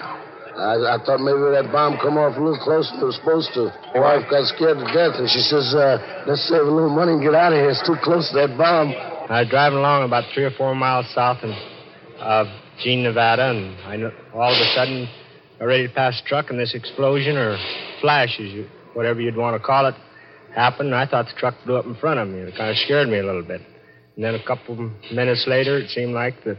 [0.57, 3.53] I, I thought maybe that bomb come off a little closer than it was supposed
[3.53, 3.69] to.
[3.93, 7.13] The wife got scared to death, and she says, uh, let's save a little money
[7.13, 7.69] and get out of here.
[7.69, 8.89] It's too close to that bomb.
[9.29, 11.53] I was driving along about three or four miles south of
[12.17, 12.49] uh,
[12.81, 15.05] Jean, Nevada, and I know, all of a sudden,
[15.61, 17.53] I ready to pass a truck, and this explosion or
[18.01, 18.65] flash, as you,
[18.97, 19.95] whatever you'd want to call it,
[20.57, 20.89] happened.
[20.89, 22.39] And I thought the truck blew up in front of me.
[22.39, 23.61] It kind of scared me a little bit.
[24.15, 26.57] And then a couple minutes later, it seemed like that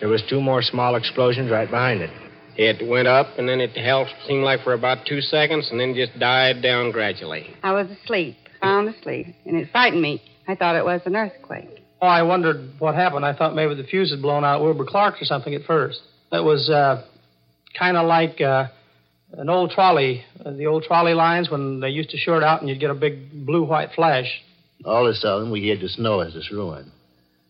[0.00, 2.10] there was two more small explosions right behind it.
[2.56, 5.94] It went up, and then it held, seemed like for about two seconds, and then
[5.94, 7.54] just died down gradually.
[7.62, 10.22] I was asleep, sound asleep, and it frightened me.
[10.48, 11.80] I thought it was an earthquake.
[12.02, 13.24] Oh, I wondered what happened.
[13.24, 16.00] I thought maybe the fuse had blown out Wilbur Clark or something at first.
[16.32, 17.04] That was uh,
[17.78, 18.68] kind of like uh,
[19.32, 22.68] an old trolley, uh, the old trolley lines when they used to short out and
[22.68, 24.26] you'd get a big blue-white flash.
[24.84, 26.90] All of a sudden, we heard the snow as this ruined.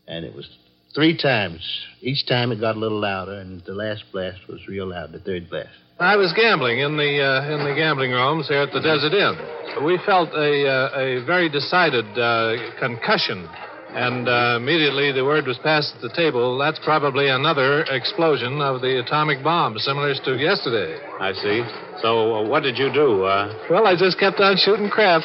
[0.09, 0.49] And it was
[0.95, 1.61] three times.
[2.01, 5.21] Each time it got a little louder, and the last blast was real loud, the
[5.21, 5.71] third blast.
[6.01, 9.85] I was gambling in the uh, in the gambling rooms here at the Desert Inn.
[9.85, 13.47] We felt a uh, a very decided uh, concussion,
[13.93, 16.57] and uh, immediately the word was passed at the table.
[16.57, 20.97] That's probably another explosion of the atomic bomb, similar to yesterday.
[21.21, 21.63] I see.
[22.01, 23.25] So, uh, what did you do?
[23.25, 23.53] Uh...
[23.69, 25.21] Well, I just kept on shooting crap.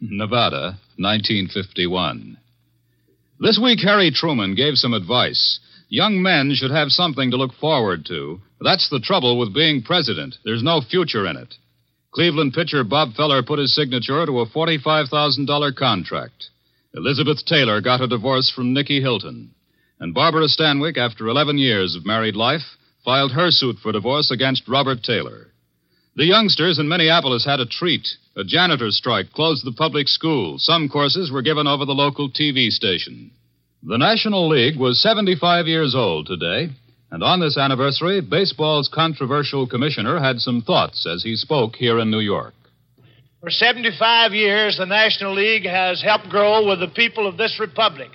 [0.00, 2.38] Nevada, 1951.
[3.40, 5.58] This week, Harry Truman gave some advice.
[5.88, 8.40] Young men should have something to look forward to.
[8.60, 10.36] That's the trouble with being president.
[10.44, 11.54] There's no future in it.
[12.12, 16.46] Cleveland pitcher Bob Feller put his signature to a $45,000 contract.
[16.94, 19.50] Elizabeth Taylor got a divorce from Nicky Hilton.
[19.98, 24.68] And Barbara Stanwyck, after 11 years of married life, filed her suit for divorce against
[24.68, 25.48] Robert Taylor.
[26.14, 28.06] The youngsters in Minneapolis had a treat.
[28.38, 30.64] A janitor's strike closed the public schools.
[30.64, 33.32] Some courses were given over the local TV station.
[33.82, 36.68] The National League was 75 years old today,
[37.10, 42.12] and on this anniversary, baseball's controversial commissioner had some thoughts as he spoke here in
[42.12, 42.54] New York.
[43.40, 48.10] For 75 years, the National League has helped grow with the people of this republic.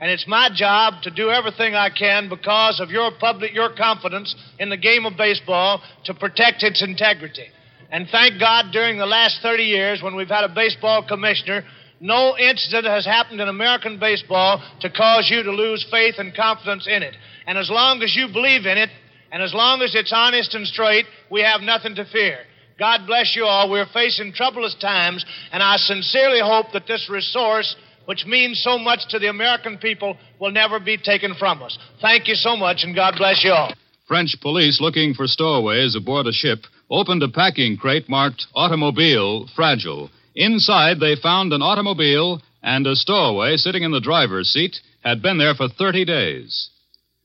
[0.00, 4.34] And it's my job to do everything I can because of your public, your confidence
[4.58, 7.46] in the game of baseball to protect its integrity.
[7.90, 11.64] And thank God during the last 30 years when we've had a baseball commissioner,
[12.00, 16.86] no incident has happened in American baseball to cause you to lose faith and confidence
[16.86, 17.14] in it.
[17.46, 18.90] And as long as you believe in it,
[19.32, 22.38] and as long as it's honest and straight, we have nothing to fear.
[22.78, 23.70] God bless you all.
[23.70, 27.74] We're facing troublous times, and I sincerely hope that this resource
[28.08, 31.78] which means so much to the American people, will never be taken from us.
[32.00, 33.74] Thank you so much, and God bless you all.
[34.06, 36.60] French police looking for stowaways aboard a ship
[36.90, 40.10] opened a packing crate marked Automobile Fragile.
[40.34, 45.38] Inside, they found an automobile and a stowaway sitting in the driver's seat had been
[45.38, 46.70] there for 30 days.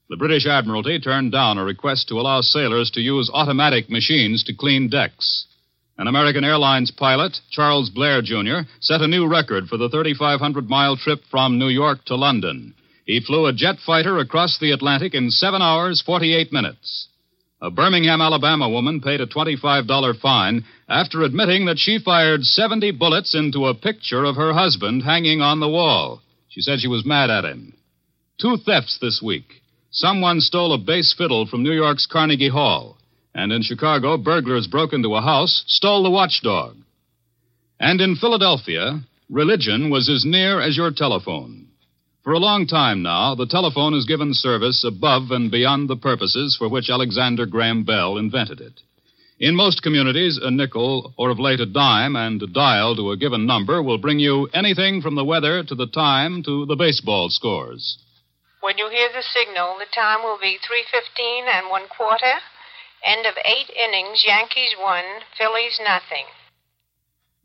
[0.10, 4.54] The British Admiralty turned down a request to allow sailors to use automatic machines to
[4.54, 5.48] clean decks.
[5.98, 10.98] An American Airlines pilot, Charles Blair Jr., set a new record for the 3,500 mile
[10.98, 12.74] trip from New York to London.
[13.06, 17.08] He flew a jet fighter across the Atlantic in 7 hours, 48 minutes.
[17.64, 23.34] A Birmingham, Alabama woman paid a $25 fine after admitting that she fired 70 bullets
[23.34, 26.22] into a picture of her husband hanging on the wall.
[26.50, 27.74] She said she was mad at him.
[28.38, 29.62] Two thefts this week.
[29.92, 32.98] Someone stole a bass fiddle from New York's Carnegie Hall.
[33.34, 36.76] And in Chicago, burglars broke into a house, stole the watchdog.
[37.80, 39.00] And in Philadelphia,
[39.30, 41.63] religion was as near as your telephone.
[42.24, 46.56] For a long time now, the telephone has given service above and beyond the purposes
[46.58, 48.80] for which Alexander Graham Bell invented it.
[49.40, 53.18] In most communities, a nickel, or of late a dime, and a dial to a
[53.18, 57.28] given number will bring you anything from the weather to the time to the baseball
[57.30, 57.98] scores.
[58.62, 62.40] When you hear the signal, the time will be 3.15 and one quarter.
[63.04, 66.24] End of eight innings, Yankees one, Phillies nothing.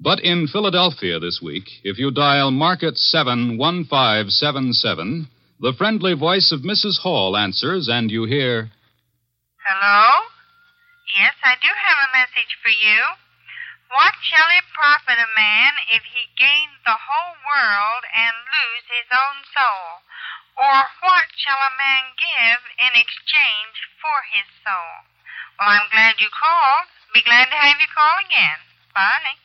[0.01, 5.26] But in Philadelphia this week, if you dial Market 71577,
[5.59, 7.03] the friendly voice of Mrs.
[7.03, 8.70] Hall answers, and you hear,
[9.66, 10.30] Hello?
[11.18, 13.03] Yes, I do have a message for you.
[13.90, 19.11] What shall it profit a man if he gains the whole world and lose his
[19.11, 20.07] own soul?
[20.62, 25.11] Or what shall a man give in exchange for his soul?
[25.59, 26.86] Well, I'm glad you called.
[27.11, 28.62] Be glad to have you call again.
[28.94, 29.42] Bye.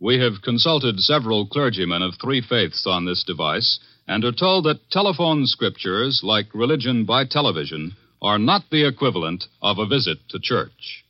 [0.00, 4.90] We have consulted several clergymen of three faiths on this device and are told that
[4.90, 11.04] telephone scriptures, like religion by television, are not the equivalent of a visit to church.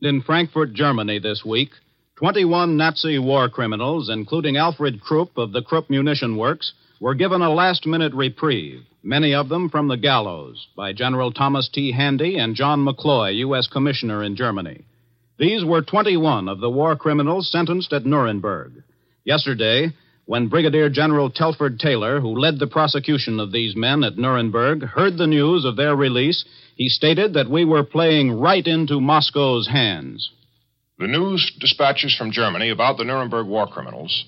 [0.00, 1.70] In Frankfurt, Germany this week,
[2.16, 7.52] 21 Nazi war criminals, including Alfred Krupp of the Krupp Munition Works, were given a
[7.52, 11.90] last minute reprieve, many of them from the gallows, by General Thomas T.
[11.90, 13.66] Handy and John McCloy, U.S.
[13.66, 14.84] Commissioner in Germany.
[15.38, 18.82] These were 21 of the war criminals sentenced at Nuremberg.
[19.24, 19.92] Yesterday,
[20.26, 25.18] when Brigadier General Telford Taylor, who led the prosecution of these men at Nuremberg, heard
[25.18, 26.44] the news of their release,
[26.76, 30.30] he stated that we were playing right into Moscow's hands.
[30.98, 34.24] The news dispatches from Germany about the Nuremberg war criminals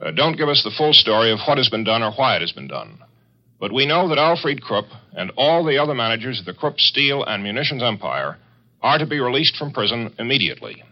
[0.00, 2.40] uh, don't give us the full story of what has been done or why it
[2.40, 2.98] has been done.
[3.60, 7.24] But we know that Alfred Krupp and all the other managers of the Krupp steel
[7.24, 8.36] and munitions empire
[8.82, 10.82] are to be released from prison immediately.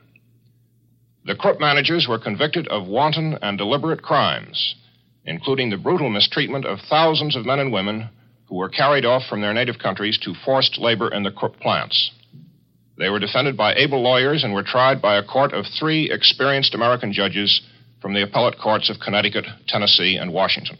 [1.24, 4.76] The Krupp managers were convicted of wanton and deliberate crimes,
[5.24, 8.09] including the brutal mistreatment of thousands of men and women
[8.49, 12.12] who were carried off from their native countries to forced labor in the Krupp plants.
[12.99, 16.74] They were defended by able lawyers and were tried by a court of three experienced
[16.74, 17.61] American judges
[18.01, 20.78] from the appellate courts of Connecticut, Tennessee, and Washington.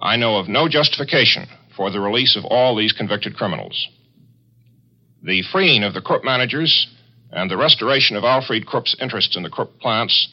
[0.00, 3.88] I know of no justification for the release of all these convicted criminals.
[5.22, 6.86] The freeing of the Krupp managers
[7.32, 10.28] and the restoration of Alfred Krupp's interests in the Krupp plants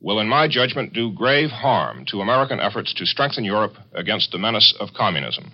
[0.00, 4.38] will, in my judgment, do grave harm to American efforts to strengthen Europe against the
[4.38, 5.52] menace of communism.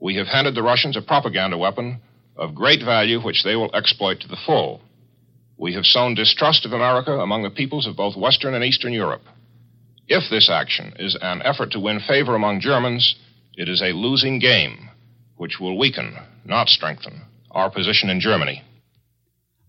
[0.00, 2.00] We have handed the Russians a propaganda weapon
[2.36, 4.80] of great value which they will exploit to the full.
[5.58, 9.24] We have sown distrust of America among the peoples of both Western and Eastern Europe.
[10.08, 13.16] If this action is an effort to win favor among Germans,
[13.56, 14.88] it is a losing game,
[15.36, 16.16] which will weaken,
[16.46, 17.20] not strengthen,
[17.50, 18.62] our position in Germany.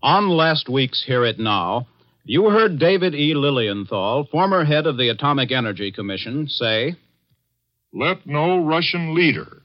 [0.02, 1.86] On last week's Hear It Now,
[2.24, 3.34] you heard David E.
[3.34, 6.96] Lilienthal, former head of the Atomic Energy Commission, say
[7.92, 9.62] Let no Russian leader,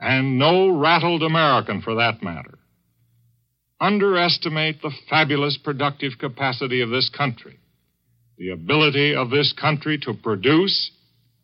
[0.00, 2.58] and no rattled American for that matter,
[3.80, 7.58] underestimate the fabulous productive capacity of this country,
[8.38, 10.92] the ability of this country to produce,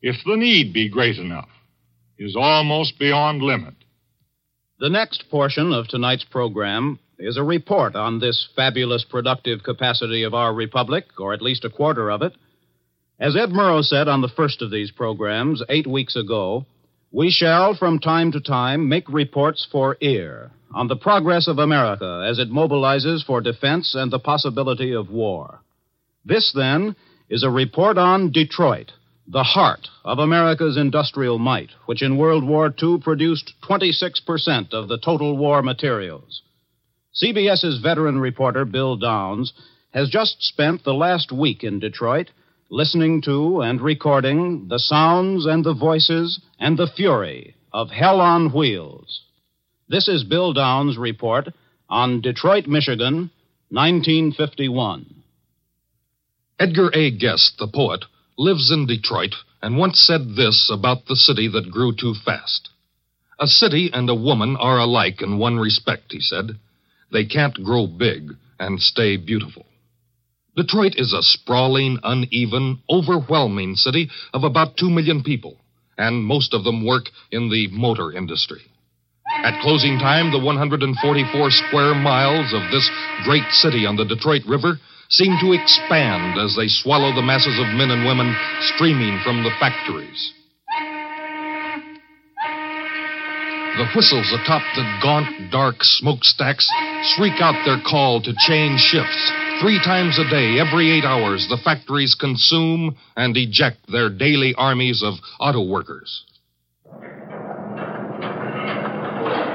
[0.02, 1.48] if the need be great enough,
[2.18, 3.74] is almost beyond limit.
[4.80, 10.34] The next portion of tonight's program is a report on this fabulous productive capacity of
[10.34, 12.32] our republic, or at least a quarter of it.
[13.18, 16.64] As Ed Murrow said on the first of these programs eight weeks ago,
[17.10, 22.24] we shall from time to time make reports for ear on the progress of America
[22.30, 25.60] as it mobilizes for defense and the possibility of war.
[26.24, 26.94] This, then,
[27.28, 28.92] is a report on Detroit,
[29.30, 34.98] the heart of America's industrial might, which in World War II produced 26% of the
[34.98, 36.42] total war materials.
[37.14, 39.52] CBS's veteran reporter, Bill Downs,
[39.90, 42.30] has just spent the last week in Detroit
[42.70, 48.52] listening to and recording the sounds and the voices and the fury of Hell on
[48.52, 49.22] Wheels.
[49.88, 51.48] This is Bill Downs' report
[51.88, 53.30] on Detroit, Michigan,
[53.70, 55.22] 1951.
[56.58, 57.10] Edgar A.
[57.10, 58.04] Guest, the poet,
[58.38, 62.68] lives in Detroit and once said this about the city that grew too fast.
[63.40, 66.52] A city and a woman are alike in one respect, he said.
[67.12, 69.66] They can't grow big and stay beautiful.
[70.56, 75.56] Detroit is a sprawling, uneven, overwhelming city of about two million people,
[75.96, 78.62] and most of them work in the motor industry.
[79.44, 82.90] At closing time, the 144 square miles of this
[83.24, 84.78] great city on the Detroit River
[85.08, 88.34] seem to expand as they swallow the masses of men and women
[88.74, 90.32] streaming from the factories.
[93.78, 96.68] The whistles atop the gaunt, dark smokestacks
[97.14, 99.32] shriek out their call to change shifts.
[99.62, 105.02] Three times a day, every eight hours, the factories consume and eject their daily armies
[105.04, 106.24] of auto workers.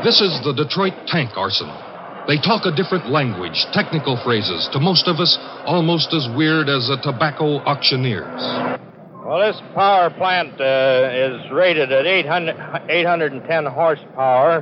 [0.04, 1.82] This is the Detroit Tank Arsenal.
[2.26, 6.88] They talk a different language, technical phrases, to most of us almost as weird as
[6.88, 8.39] the tobacco auctioneers.
[9.26, 12.55] Well, this power plant uh, is rated at 800,
[12.89, 14.61] 810 horsepower.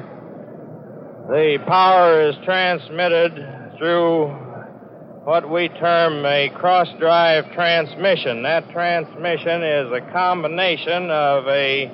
[1.30, 3.34] The power is transmitted
[3.78, 4.28] through
[5.24, 8.42] what we term a cross drive transmission.
[8.42, 11.92] That transmission is a combination of a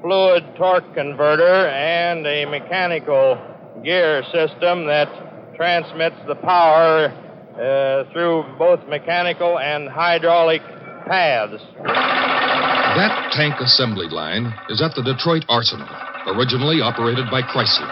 [0.00, 5.08] fluid torque converter and a mechanical gear system that
[5.56, 7.08] transmits the power
[7.56, 10.62] uh, through both mechanical and hydraulic
[11.06, 11.62] paths.
[11.84, 15.88] That tank assembly line is at the Detroit Arsenal,
[16.26, 17.88] originally operated by Chrysler.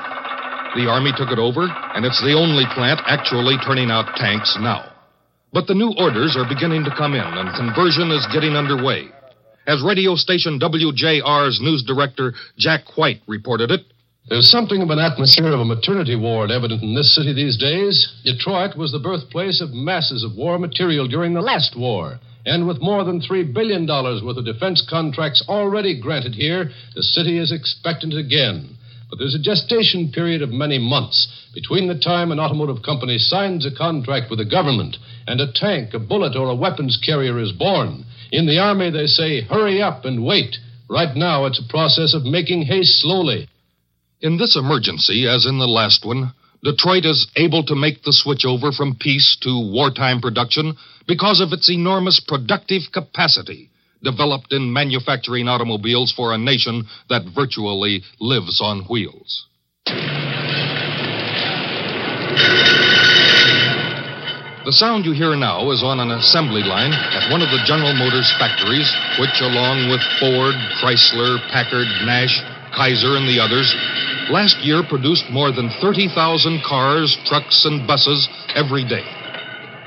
[0.74, 4.90] The Army took it over, and it's the only plant actually turning out tanks now.
[5.52, 9.06] But the new orders are beginning to come in, and conversion is getting underway.
[9.66, 13.80] As radio station WJR's news director Jack White reported it,
[14.30, 18.10] there's something of an atmosphere of a maternity ward evident in this city these days.
[18.24, 22.18] Detroit was the birthplace of masses of war material during the last war.
[22.46, 27.38] And with more than $3 billion worth of defense contracts already granted here, the city
[27.38, 28.78] is expectant again.
[29.10, 33.66] But there's a gestation period of many months between the time an automotive company signs
[33.66, 34.96] a contract with the government
[35.26, 38.06] and a tank, a bullet, or a weapons carrier is born.
[38.32, 40.56] In the Army, they say, hurry up and wait.
[40.88, 43.48] Right now, it's a process of making haste slowly.
[44.24, 48.46] In this emergency, as in the last one, Detroit is able to make the switch
[48.46, 53.68] over from peace to wartime production because of its enormous productive capacity
[54.02, 59.44] developed in manufacturing automobiles for a nation that virtually lives on wheels.
[64.64, 67.92] The sound you hear now is on an assembly line at one of the General
[67.92, 68.88] Motors factories,
[69.20, 72.40] which, along with Ford, Chrysler, Packard, Nash,
[72.72, 73.68] Kaiser, and the others,
[74.30, 79.04] last year produced more than 30,000 cars, trucks, and buses every day.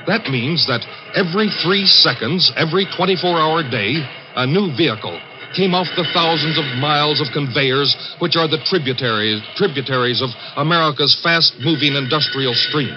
[0.06, 4.00] That means that every three seconds, every 24 hour day,
[4.36, 5.20] a new vehicle
[5.56, 11.16] came off the thousands of miles of conveyors which are the tributaries, tributaries of America's
[11.22, 12.92] fast moving industrial stream.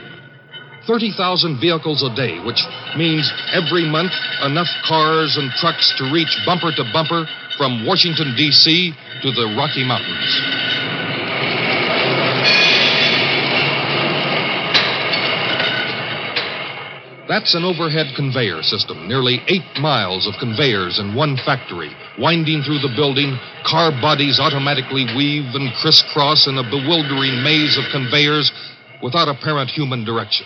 [0.88, 2.64] 30,000 vehicles a day, which
[2.98, 4.12] means every month
[4.44, 7.26] enough cars and trucks to reach bumper to bumper
[7.58, 8.94] from Washington, D.C.
[9.22, 10.81] to the Rocky Mountains.
[17.32, 21.88] That's an overhead conveyor system, nearly eight miles of conveyors in one factory,
[22.20, 23.40] winding through the building.
[23.64, 28.52] Car bodies automatically weave and crisscross in a bewildering maze of conveyors
[29.02, 30.46] without apparent human direction.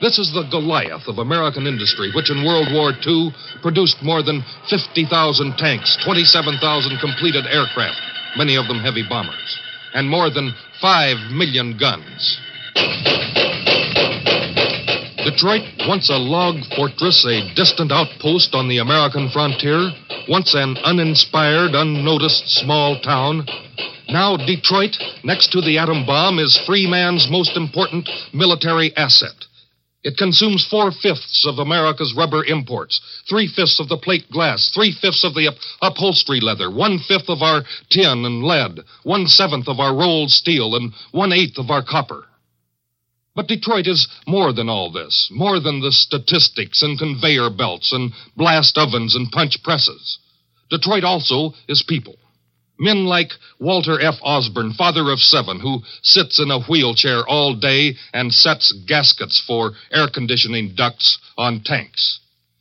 [0.00, 4.40] This is the Goliath of American industry, which in World War II produced more than
[4.72, 5.04] 50,000
[5.60, 8.00] tanks, 27,000 completed aircraft,
[8.40, 9.60] many of them heavy bombers,
[9.92, 12.40] and more than 5 million guns.
[15.26, 19.90] Detroit, once a log fortress, a distant outpost on the American frontier,
[20.28, 23.44] once an uninspired, unnoticed small town.
[24.08, 29.34] Now, Detroit, next to the atom bomb, is free man's most important military asset.
[30.04, 34.92] It consumes four fifths of America's rubber imports, three fifths of the plate glass, three
[34.92, 39.66] fifths of the up- upholstery leather, one fifth of our tin and lead, one seventh
[39.66, 42.25] of our rolled steel, and one eighth of our copper.
[43.36, 48.12] But Detroit is more than all this, more than the statistics and conveyor belts and
[48.34, 50.18] blast ovens and punch presses.
[50.70, 52.16] Detroit also is people.
[52.78, 54.16] Men like Walter F.
[54.22, 59.72] Osborne, father of seven, who sits in a wheelchair all day and sets gaskets for
[59.92, 62.20] air conditioning ducts on tanks.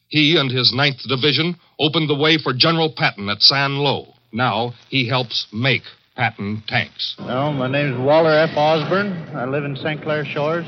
[0.10, 3.72] He and his Ninth Division opened the way for General Patton at St.
[3.72, 4.14] Lo.
[4.32, 5.84] Now he helps make
[6.16, 7.16] Patton tanks.
[7.20, 8.56] No, my name's Walter F.
[8.56, 9.12] Osborne.
[9.36, 10.02] I live in St.
[10.02, 10.66] Clair Shores.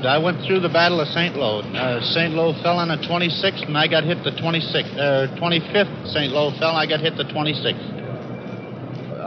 [0.00, 1.34] I went through the Battle of St.
[1.36, 1.60] Lo.
[1.60, 2.32] Uh, St.
[2.32, 4.96] Lo fell on the 26th, and I got hit the 26th.
[4.96, 6.32] Uh, 25th, St.
[6.32, 7.98] Lo fell, and I got hit the 26th.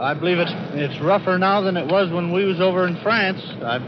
[0.02, 3.38] I believe it's it's rougher now than it was when we was over in France.
[3.62, 3.78] I,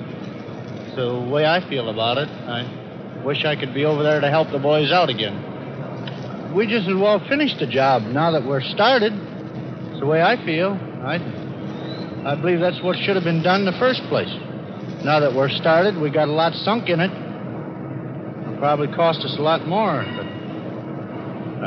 [0.87, 2.29] it's the way I feel about it.
[2.29, 6.55] I wish I could be over there to help the boys out again.
[6.55, 9.13] We just as well finish the job now that we're started.
[9.91, 10.79] It's the way I feel.
[11.03, 11.19] I
[12.25, 14.33] I believe that's what should have been done in the first place.
[15.05, 17.11] Now that we're started, we got a lot sunk in it.
[17.11, 20.27] It'll probably cost us a lot more, but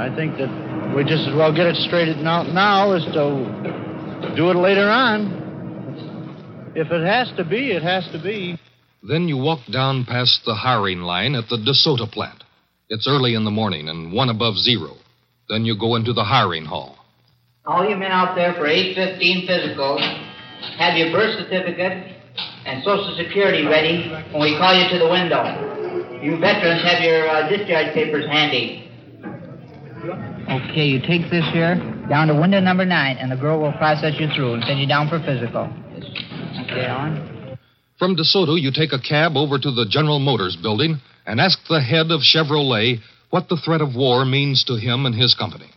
[0.01, 0.49] I think that
[0.95, 6.74] we just as well get it straightened out now as to do it later on.
[6.76, 8.60] If it has to be, it has to be.
[9.08, 12.43] Then you walk down past the hiring line at the DeSoto plant.
[12.89, 14.97] It's early in the morning and one above zero.
[15.49, 16.97] Then you go into the hiring hall.
[17.66, 19.97] All you men out there for 815 physical,
[20.78, 22.16] have your birth certificate
[22.66, 25.41] and Social Security ready when we call you to the window.
[26.22, 28.89] You veterans have your uh, discharge papers handy.
[30.49, 31.76] Okay, you take this here
[32.10, 34.88] down to window number nine, and the girl will process you through and send you
[34.88, 35.68] down for physical.
[36.64, 37.58] Okay, on.
[37.99, 41.82] From DeSoto, you take a cab over to the General Motors building and ask the
[41.82, 42.99] head of Chevrolet
[43.30, 45.70] what the threat of war means to him and his company.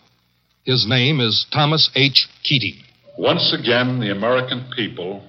[0.64, 2.28] His name is Thomas H.
[2.44, 2.82] Keating.
[3.18, 5.22] Once again, the American people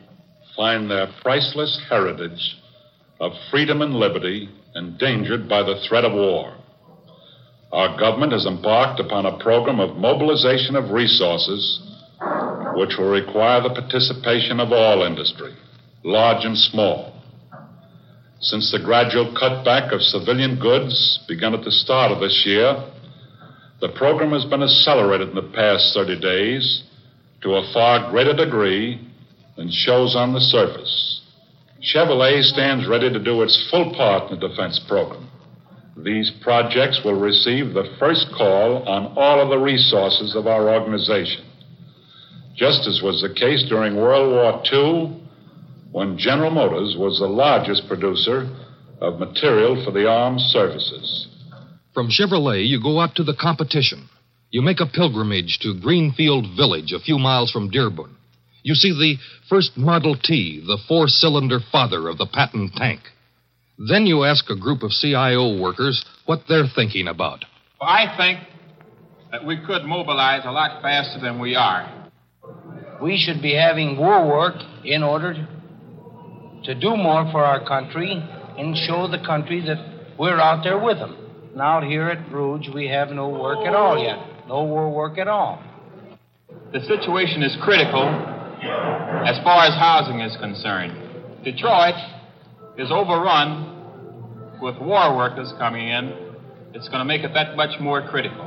[0.55, 2.57] find their priceless heritage
[3.19, 6.55] of freedom and liberty endangered by the threat of war.
[7.71, 11.81] Our government has embarked upon a program of mobilization of resources
[12.75, 15.55] which will require the participation of all industry,
[16.03, 17.13] large and small.
[18.39, 22.75] Since the gradual cutback of civilian goods begun at the start of this year,
[23.81, 26.83] the program has been accelerated in the past 30 days
[27.41, 29.07] to a far greater degree
[29.57, 31.21] than shows on the surface.
[31.81, 35.29] Chevrolet stands ready to do its full part in the defense program.
[35.97, 41.43] These projects will receive the first call on all of the resources of our organization,
[42.55, 45.21] just as was the case during World War II
[45.91, 48.49] when General Motors was the largest producer
[49.01, 51.27] of material for the armed services.
[51.93, 54.07] From Chevrolet, you go out to the competition.
[54.51, 58.17] You make a pilgrimage to Greenfield Village, a few miles from Dearborn.
[58.63, 59.15] You see the
[59.47, 62.99] first Model T, the four cylinder father of the Patton tank.
[63.77, 67.45] Then you ask a group of CIO workers what they're thinking about.
[67.79, 68.39] Well, I think
[69.31, 72.09] that we could mobilize a lot faster than we are.
[73.01, 75.47] We should be having war work in order
[76.65, 78.11] to do more for our country
[78.57, 79.77] and show the country that
[80.19, 81.17] we're out there with them.
[81.55, 84.30] Now, here at Rouge, we have no work at all yet.
[84.51, 85.63] No war work at all.
[86.73, 90.91] The situation is critical as far as housing is concerned.
[91.45, 91.95] Detroit
[92.77, 96.35] is overrun with war workers coming in.
[96.73, 98.43] It's going to make it that much more critical.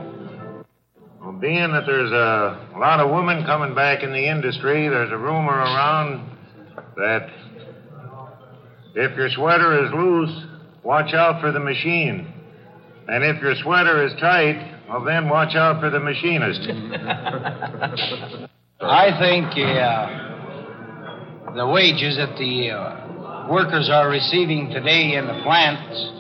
[1.23, 5.17] Well, being that there's a lot of women coming back in the industry, there's a
[5.17, 6.37] rumor around
[6.99, 7.31] that
[8.95, 10.45] if your sweater is loose,
[10.83, 12.31] watch out for the machine.
[13.09, 16.61] And if your sweater is tight, well, then watch out for the machinist.
[18.80, 26.14] I think uh, the wages that the uh, workers are receiving today in the plants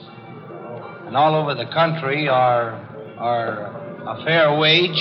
[1.06, 2.72] and all over the country are
[3.18, 3.66] are
[4.08, 4.98] a fair wage.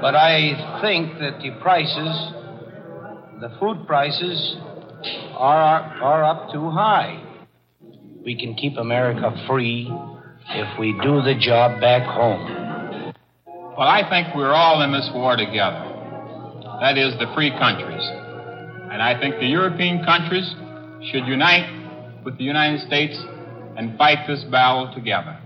[0.00, 2.32] But I think that the prices,
[3.40, 4.56] the food prices,
[5.38, 7.22] are are up too high.
[8.24, 9.88] We can keep America free
[10.50, 13.12] if we do the job back home.
[13.76, 15.90] Well, I think we're all in this war together.
[16.80, 18.02] That is, the free countries.
[18.92, 20.54] And I think the European countries
[21.10, 23.18] should unite with the United States
[23.76, 25.38] and fight this battle together.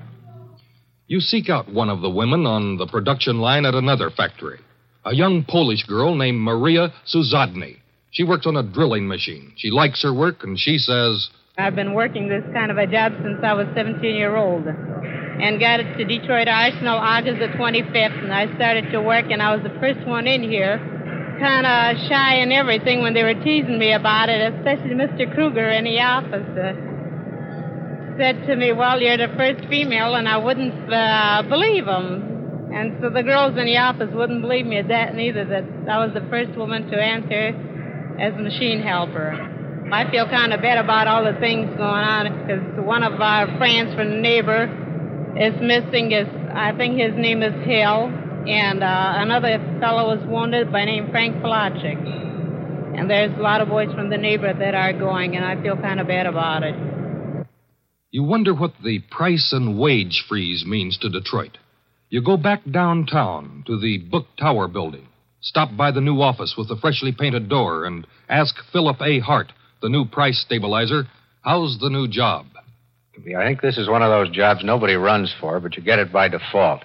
[1.07, 4.61] You seek out one of the women on the production line at another factory.
[5.07, 7.79] A young Polish girl named Maria Suzadny.
[8.11, 9.53] She works on a drilling machine.
[9.57, 13.11] She likes her work, and she says, I've been working this kind of a job
[13.21, 18.23] since I was 17 year old and got it to Detroit Arsenal August the 25th.
[18.23, 20.79] And I started to work, and I was the first one in here.
[21.43, 25.27] Kind of shy and everything when they were teasing me about it, especially Mr.
[25.35, 26.47] Kruger in the office.
[26.55, 26.79] Uh,
[28.23, 32.71] said to me, Well, you're the first female, and I wouldn't uh, believe him.
[32.71, 36.07] And so the girls in the office wouldn't believe me at that neither, that I
[36.07, 37.51] was the first woman to enter
[38.21, 39.58] as a machine helper.
[39.91, 43.47] I feel kind of bad about all the things going on because one of our
[43.57, 44.69] friends from the neighbor
[45.37, 48.11] is missing his I think his name is Hill,
[48.49, 51.97] and uh, another fellow was wounded by name Frank Pelagic.
[52.99, 55.77] And there's a lot of boys from the neighborhood that are going, and I feel
[55.77, 56.75] kind of bad about it.
[58.11, 61.59] You wonder what the price and wage freeze means to Detroit.
[62.09, 65.07] You go back downtown to the Book Tower building,
[65.41, 69.21] stop by the new office with the freshly painted door, and ask Philip A.
[69.21, 71.05] Hart, the new price stabilizer,
[71.43, 72.47] how's the new job?
[73.37, 76.13] I think this is one of those jobs nobody runs for, but you get it
[76.13, 76.85] by default.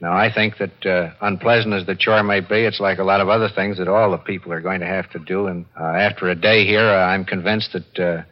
[0.00, 3.20] Now, I think that uh, unpleasant as the chore may be, it's like a lot
[3.20, 5.46] of other things that all the people are going to have to do.
[5.46, 8.22] And uh, after a day here, uh, I'm convinced that uh,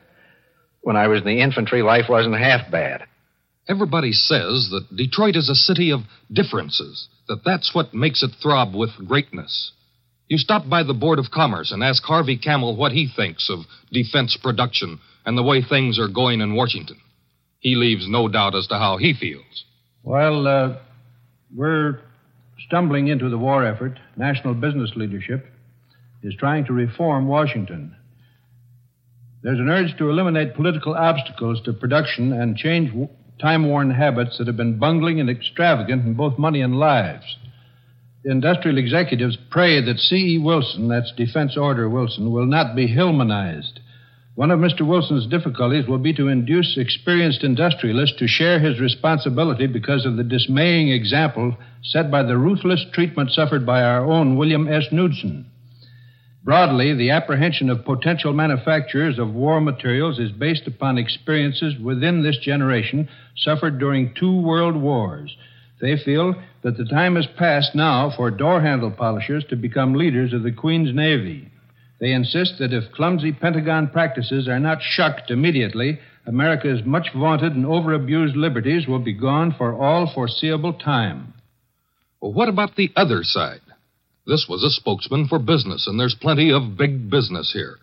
[0.81, 3.05] when I was in the infantry, life wasn't half bad.
[3.69, 6.01] Everybody says that Detroit is a city of
[6.33, 9.73] differences, that that's what makes it throb with greatness.
[10.33, 13.67] You stop by the Board of Commerce and ask Harvey Campbell what he thinks of
[13.93, 16.97] defense production and the way things are going in Washington.
[17.59, 19.67] He leaves no doubt as to how he feels.
[20.03, 20.79] Well, uh,
[21.55, 22.01] we're
[22.67, 23.99] stumbling into the war effort.
[24.17, 25.45] National business leadership
[26.23, 27.95] is trying to reform Washington.
[29.43, 32.91] There's an urge to eliminate political obstacles to production and change
[33.39, 37.37] time worn habits that have been bungling and extravagant in both money and lives.
[38.25, 40.39] Industrial executives pray that C.E.
[40.39, 43.81] Wilson, that's Defense Order Wilson, will not be Hillmanized.
[44.37, 44.87] One of Mr.
[44.87, 50.23] Wilson's difficulties will be to induce experienced industrialists to share his responsibility because of the
[50.25, 54.85] dismaying example set by the ruthless treatment suffered by our own William S.
[54.93, 55.47] Knudsen.
[56.45, 62.39] Broadly, the apprehension of potential manufacturers of war materials is based upon experiences within this
[62.39, 65.37] generation suffered during two world wars.
[65.83, 70.33] They feel that the time has passed now for door handle polishers to become leaders
[70.33, 71.51] of the Queen's Navy.
[71.99, 77.65] They insist that if clumsy Pentagon practices are not shucked immediately, America's much vaunted and
[77.65, 81.35] overabused liberties will be gone for all foreseeable time.
[82.21, 83.61] Well, what about the other side?
[84.25, 87.77] This was a spokesman for business, and there's plenty of big business here.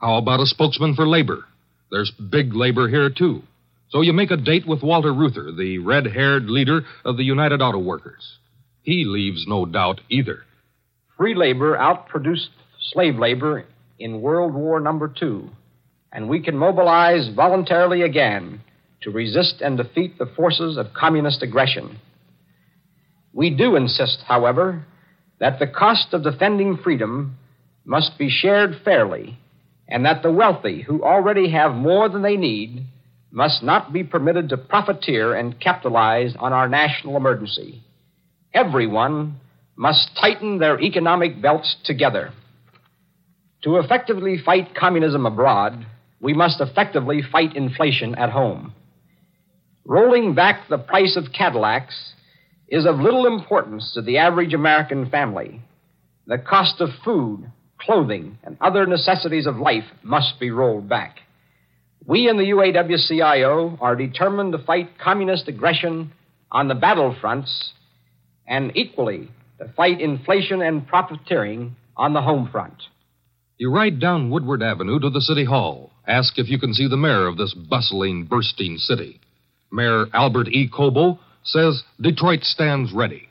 [0.00, 1.44] How about a spokesman for labor?
[1.90, 3.42] There's big labor here, too.
[3.88, 7.62] So you make a date with Walter Reuther, the red haired leader of the United
[7.62, 8.38] Auto Workers.
[8.82, 10.40] He leaves no doubt either.
[11.16, 12.48] Free labor outproduced
[12.92, 13.64] slave labor
[13.98, 15.50] in World War Number Two,
[16.12, 18.60] and we can mobilize voluntarily again
[19.02, 21.98] to resist and defeat the forces of communist aggression.
[23.32, 24.84] We do insist, however,
[25.38, 27.36] that the cost of defending freedom
[27.84, 29.38] must be shared fairly,
[29.88, 32.84] and that the wealthy, who already have more than they need,
[33.36, 37.82] must not be permitted to profiteer and capitalize on our national emergency.
[38.54, 39.38] Everyone
[39.76, 42.32] must tighten their economic belts together.
[43.64, 45.84] To effectively fight communism abroad,
[46.18, 48.72] we must effectively fight inflation at home.
[49.84, 52.14] Rolling back the price of Cadillacs
[52.68, 55.60] is of little importance to the average American family.
[56.26, 61.18] The cost of food, clothing, and other necessities of life must be rolled back.
[62.06, 66.12] We in the UAW CIO are determined to fight communist aggression
[66.52, 67.70] on the battlefronts
[68.46, 69.28] and equally
[69.58, 72.74] to fight inflation and profiteering on the home front.
[73.58, 75.90] You ride down Woodward Avenue to the City Hall.
[76.06, 79.20] Ask if you can see the mayor of this bustling, bursting city.
[79.72, 80.68] Mayor Albert E.
[80.68, 83.28] Cobo says Detroit stands ready.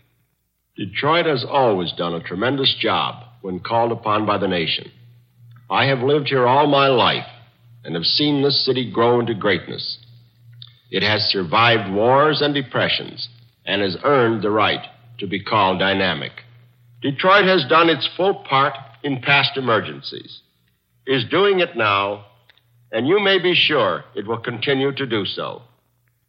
[0.75, 4.91] Detroit has always done a tremendous job when called upon by the nation.
[5.69, 7.25] I have lived here all my life
[7.85, 9.99] and have seen this city grow into greatness.
[10.89, 13.29] It has survived wars and depressions
[13.65, 14.85] and has earned the right
[15.19, 16.31] to be called dynamic.
[17.01, 18.73] Detroit has done its full part
[19.03, 20.41] in past emergencies,
[21.05, 22.25] is doing it now,
[22.91, 25.61] and you may be sure it will continue to do so.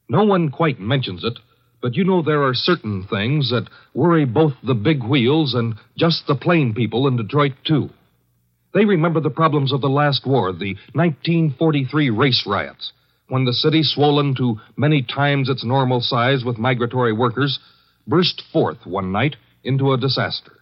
[0.09, 1.39] No one quite mentions it,
[1.81, 6.27] but you know there are certain things that worry both the big wheels and just
[6.27, 7.91] the plain people in Detroit, too.
[8.77, 12.93] They remember the problems of the last war, the 1943 race riots,
[13.27, 17.59] when the city, swollen to many times its normal size with migratory workers,
[18.07, 20.53] burst forth one night into a disaster.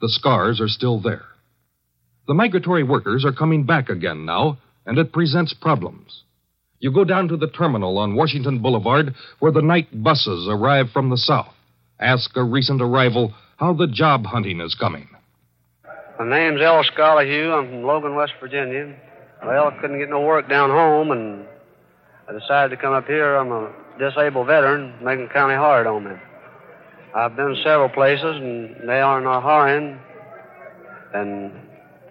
[0.00, 1.26] The scars are still there.
[2.26, 6.24] The migratory workers are coming back again now, and it presents problems.
[6.80, 11.08] You go down to the terminal on Washington Boulevard where the night buses arrive from
[11.08, 11.54] the south.
[12.00, 15.08] Ask a recent arrival how the job hunting is coming.
[16.18, 17.56] My name's El Scalahue.
[17.56, 18.92] I'm from Logan, West Virginia.
[19.46, 21.46] Well, I couldn't get no work down home, and
[22.28, 23.36] I decided to come up here.
[23.36, 26.16] I'm a disabled veteran, making County hard on me.
[27.14, 30.00] I've been several places, and they are not hiring,
[31.14, 31.52] and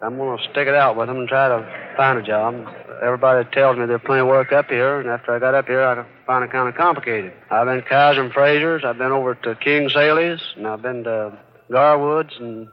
[0.02, 2.66] I'm going to stick it out with them and try to find a job.
[3.04, 5.84] everybody tells me there's plenty of work up here, and after I got up here,
[5.84, 7.34] I found it kind of complicated.
[7.52, 11.04] I've been to Kaiser and Frazer's, I've been over to King Saley's, and I've been
[11.04, 11.38] to
[11.70, 12.70] Garwood's, and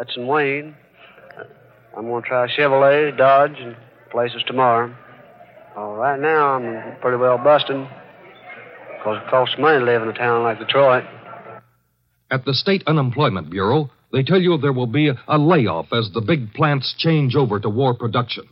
[0.00, 0.74] that's in Wayne.
[1.94, 3.76] I'm going to try Chevrolet, Dodge, and
[4.10, 4.94] places tomorrow.
[5.76, 7.86] Well, right now, I'm pretty well busting
[8.96, 11.04] because it costs money to live in a town like Detroit.
[12.30, 16.22] At the State Unemployment Bureau, they tell you there will be a, layoff as the
[16.22, 18.48] big plants change over to war production.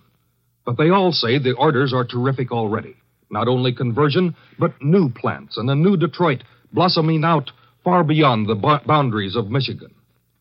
[0.66, 2.94] But they all say the orders are terrific already.
[3.30, 6.44] Not only conversion, but new plants and a new Detroit
[6.74, 7.50] blossoming out
[7.84, 9.94] far beyond the bo- boundaries of Michigan.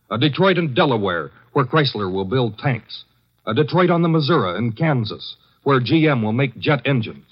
[0.09, 3.03] A Detroit in Delaware, where Chrysler will build tanks.
[3.45, 7.25] A Detroit on the Missouri in Kansas, where GM will make jet engines.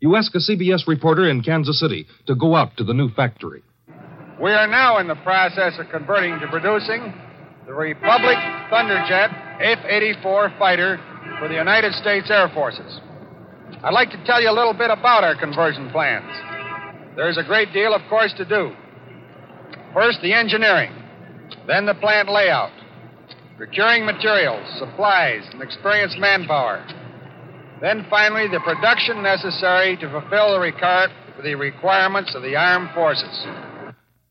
[0.00, 3.62] You ask a CBS reporter in Kansas City to go out to the new factory.
[4.42, 7.14] We are now in the process of converting to producing
[7.66, 8.36] the Republic
[8.72, 9.30] Thunderjet
[9.60, 10.98] F 84 fighter
[11.38, 13.00] for the United States Air Forces.
[13.84, 16.26] I'd like to tell you a little bit about our conversion plans.
[17.16, 18.72] There's a great deal, of course, to do.
[19.94, 20.90] First, the engineering,
[21.66, 22.72] then the plant layout,
[23.56, 26.84] procuring materials, supplies, and experienced manpower.
[27.80, 33.46] Then finally, the production necessary to fulfill the, requirements of the armed forces.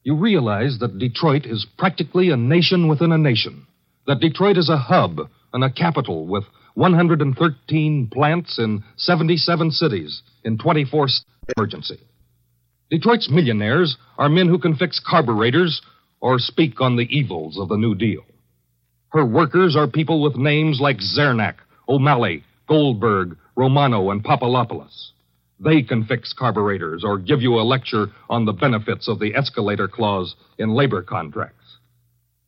[0.03, 3.68] You realize that Detroit is practically a nation within a nation.
[4.07, 5.20] That Detroit is a hub
[5.53, 6.43] and a capital with
[6.76, 11.07] 113 plants in 77 cities in 24
[11.55, 11.99] emergency.
[12.89, 15.82] Detroit's millionaires are men who can fix carburetors
[16.24, 18.21] or speak on the evils of the New Deal.
[19.09, 21.55] Her workers are people with names like Zernak,
[21.89, 25.09] O'Malley, Goldberg, Romano, and Papalopoulos.
[25.59, 29.89] They can fix carburetors or give you a lecture on the benefits of the escalator
[29.89, 31.78] clause in labor contracts.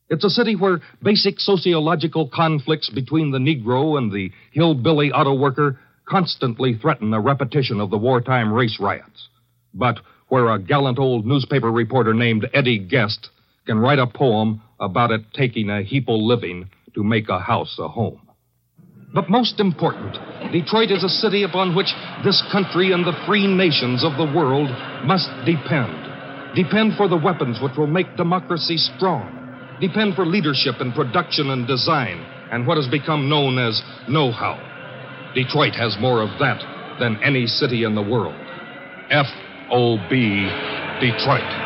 [0.08, 5.78] It's a city where basic sociological conflicts between the Negro and the hillbilly auto worker
[6.08, 9.28] constantly threaten a repetition of the wartime race riots,
[9.74, 9.98] but
[10.28, 13.28] where a gallant old newspaper reporter named Eddie Guest
[13.66, 17.76] can write a poem about it taking a heap of living to make a house
[17.78, 18.20] a home.
[19.12, 20.16] But most important,
[20.52, 21.92] Detroit is a city upon which
[22.24, 24.68] this country and the free nations of the world
[25.04, 26.06] must depend.
[26.54, 29.32] Depend for the weapons which will make democracy strong.
[29.80, 34.56] Depend for leadership in production and design and what has become known as know how.
[35.34, 36.60] Detroit has more of that
[36.98, 38.36] than any city in the world.
[39.10, 39.26] F
[39.70, 40.48] O B,
[41.00, 41.65] Detroit.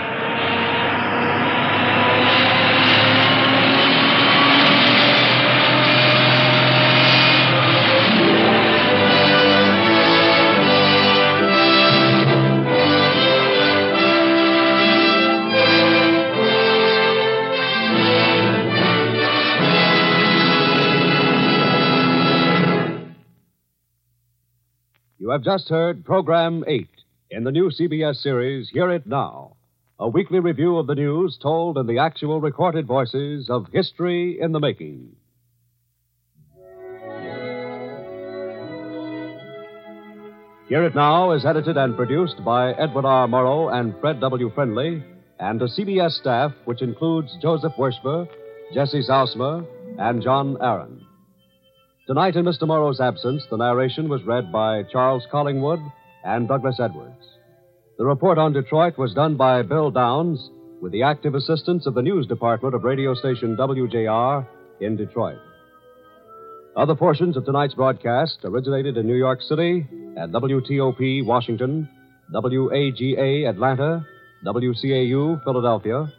[25.30, 26.88] You have just heard Program 8
[27.30, 29.54] in the new CBS series, Hear It Now,
[29.96, 34.50] a weekly review of the news told in the actual recorded voices of history in
[34.50, 35.14] the making.
[40.68, 43.28] Hear It Now is edited and produced by Edward R.
[43.28, 44.50] Murrow and Fred W.
[44.52, 45.00] Friendly,
[45.38, 48.26] and a CBS staff which includes Joseph Wershba,
[48.74, 49.64] Jesse Zousmer,
[49.96, 51.06] and John Aaron.
[52.10, 52.66] Tonight, in Mr.
[52.66, 55.78] Murrow's absence, the narration was read by Charles Collingwood
[56.24, 57.24] and Douglas Edwards.
[57.98, 60.50] The report on Detroit was done by Bill Downs
[60.80, 64.44] with the active assistance of the news department of radio station WJR
[64.80, 65.38] in Detroit.
[66.74, 69.86] Other portions of tonight's broadcast originated in New York City
[70.18, 71.88] at WTOP Washington,
[72.32, 74.04] WAGA Atlanta,
[74.44, 76.12] WCAU Philadelphia,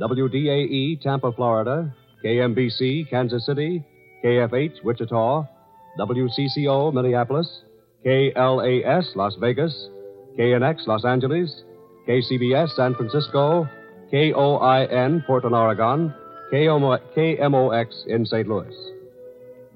[0.00, 3.84] WDAE Tampa, Florida, KMBC Kansas City,
[4.24, 5.44] KFH Wichita,
[5.98, 7.62] WCCO Minneapolis,
[8.04, 9.88] KLAS Las Vegas,
[10.38, 11.62] KNX Los Angeles,
[12.06, 13.68] KCBS San Francisco,
[14.12, 16.14] KOIN Portland, Oregon,
[16.52, 18.46] KMOX in St.
[18.46, 18.74] Louis.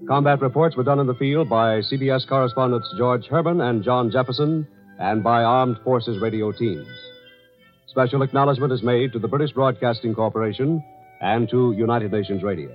[0.06, 4.66] Combat reports were done in the field by CBS correspondents George Herman and John Jefferson
[4.98, 6.86] and by Armed Forces radio teams.
[7.88, 10.82] Special acknowledgement is made to the British Broadcasting Corporation
[11.20, 12.74] and to United Nations Radio.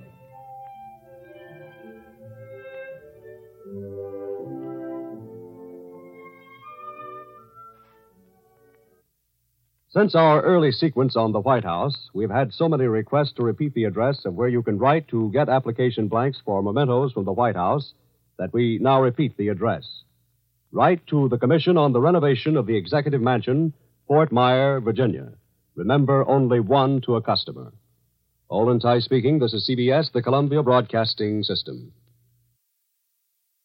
[9.96, 13.72] Since our early sequence on the White House, we've had so many requests to repeat
[13.72, 17.32] the address of where you can write to get application blanks for mementos from the
[17.32, 17.94] White House
[18.38, 20.02] that we now repeat the address.
[20.70, 23.72] Write to the Commission on the Renovation of the Executive Mansion,
[24.06, 25.32] Fort Myer, Virginia.
[25.76, 27.72] Remember, only one to a customer.
[28.50, 29.38] Olin Ty speaking.
[29.38, 31.90] This is CBS, the Columbia Broadcasting System.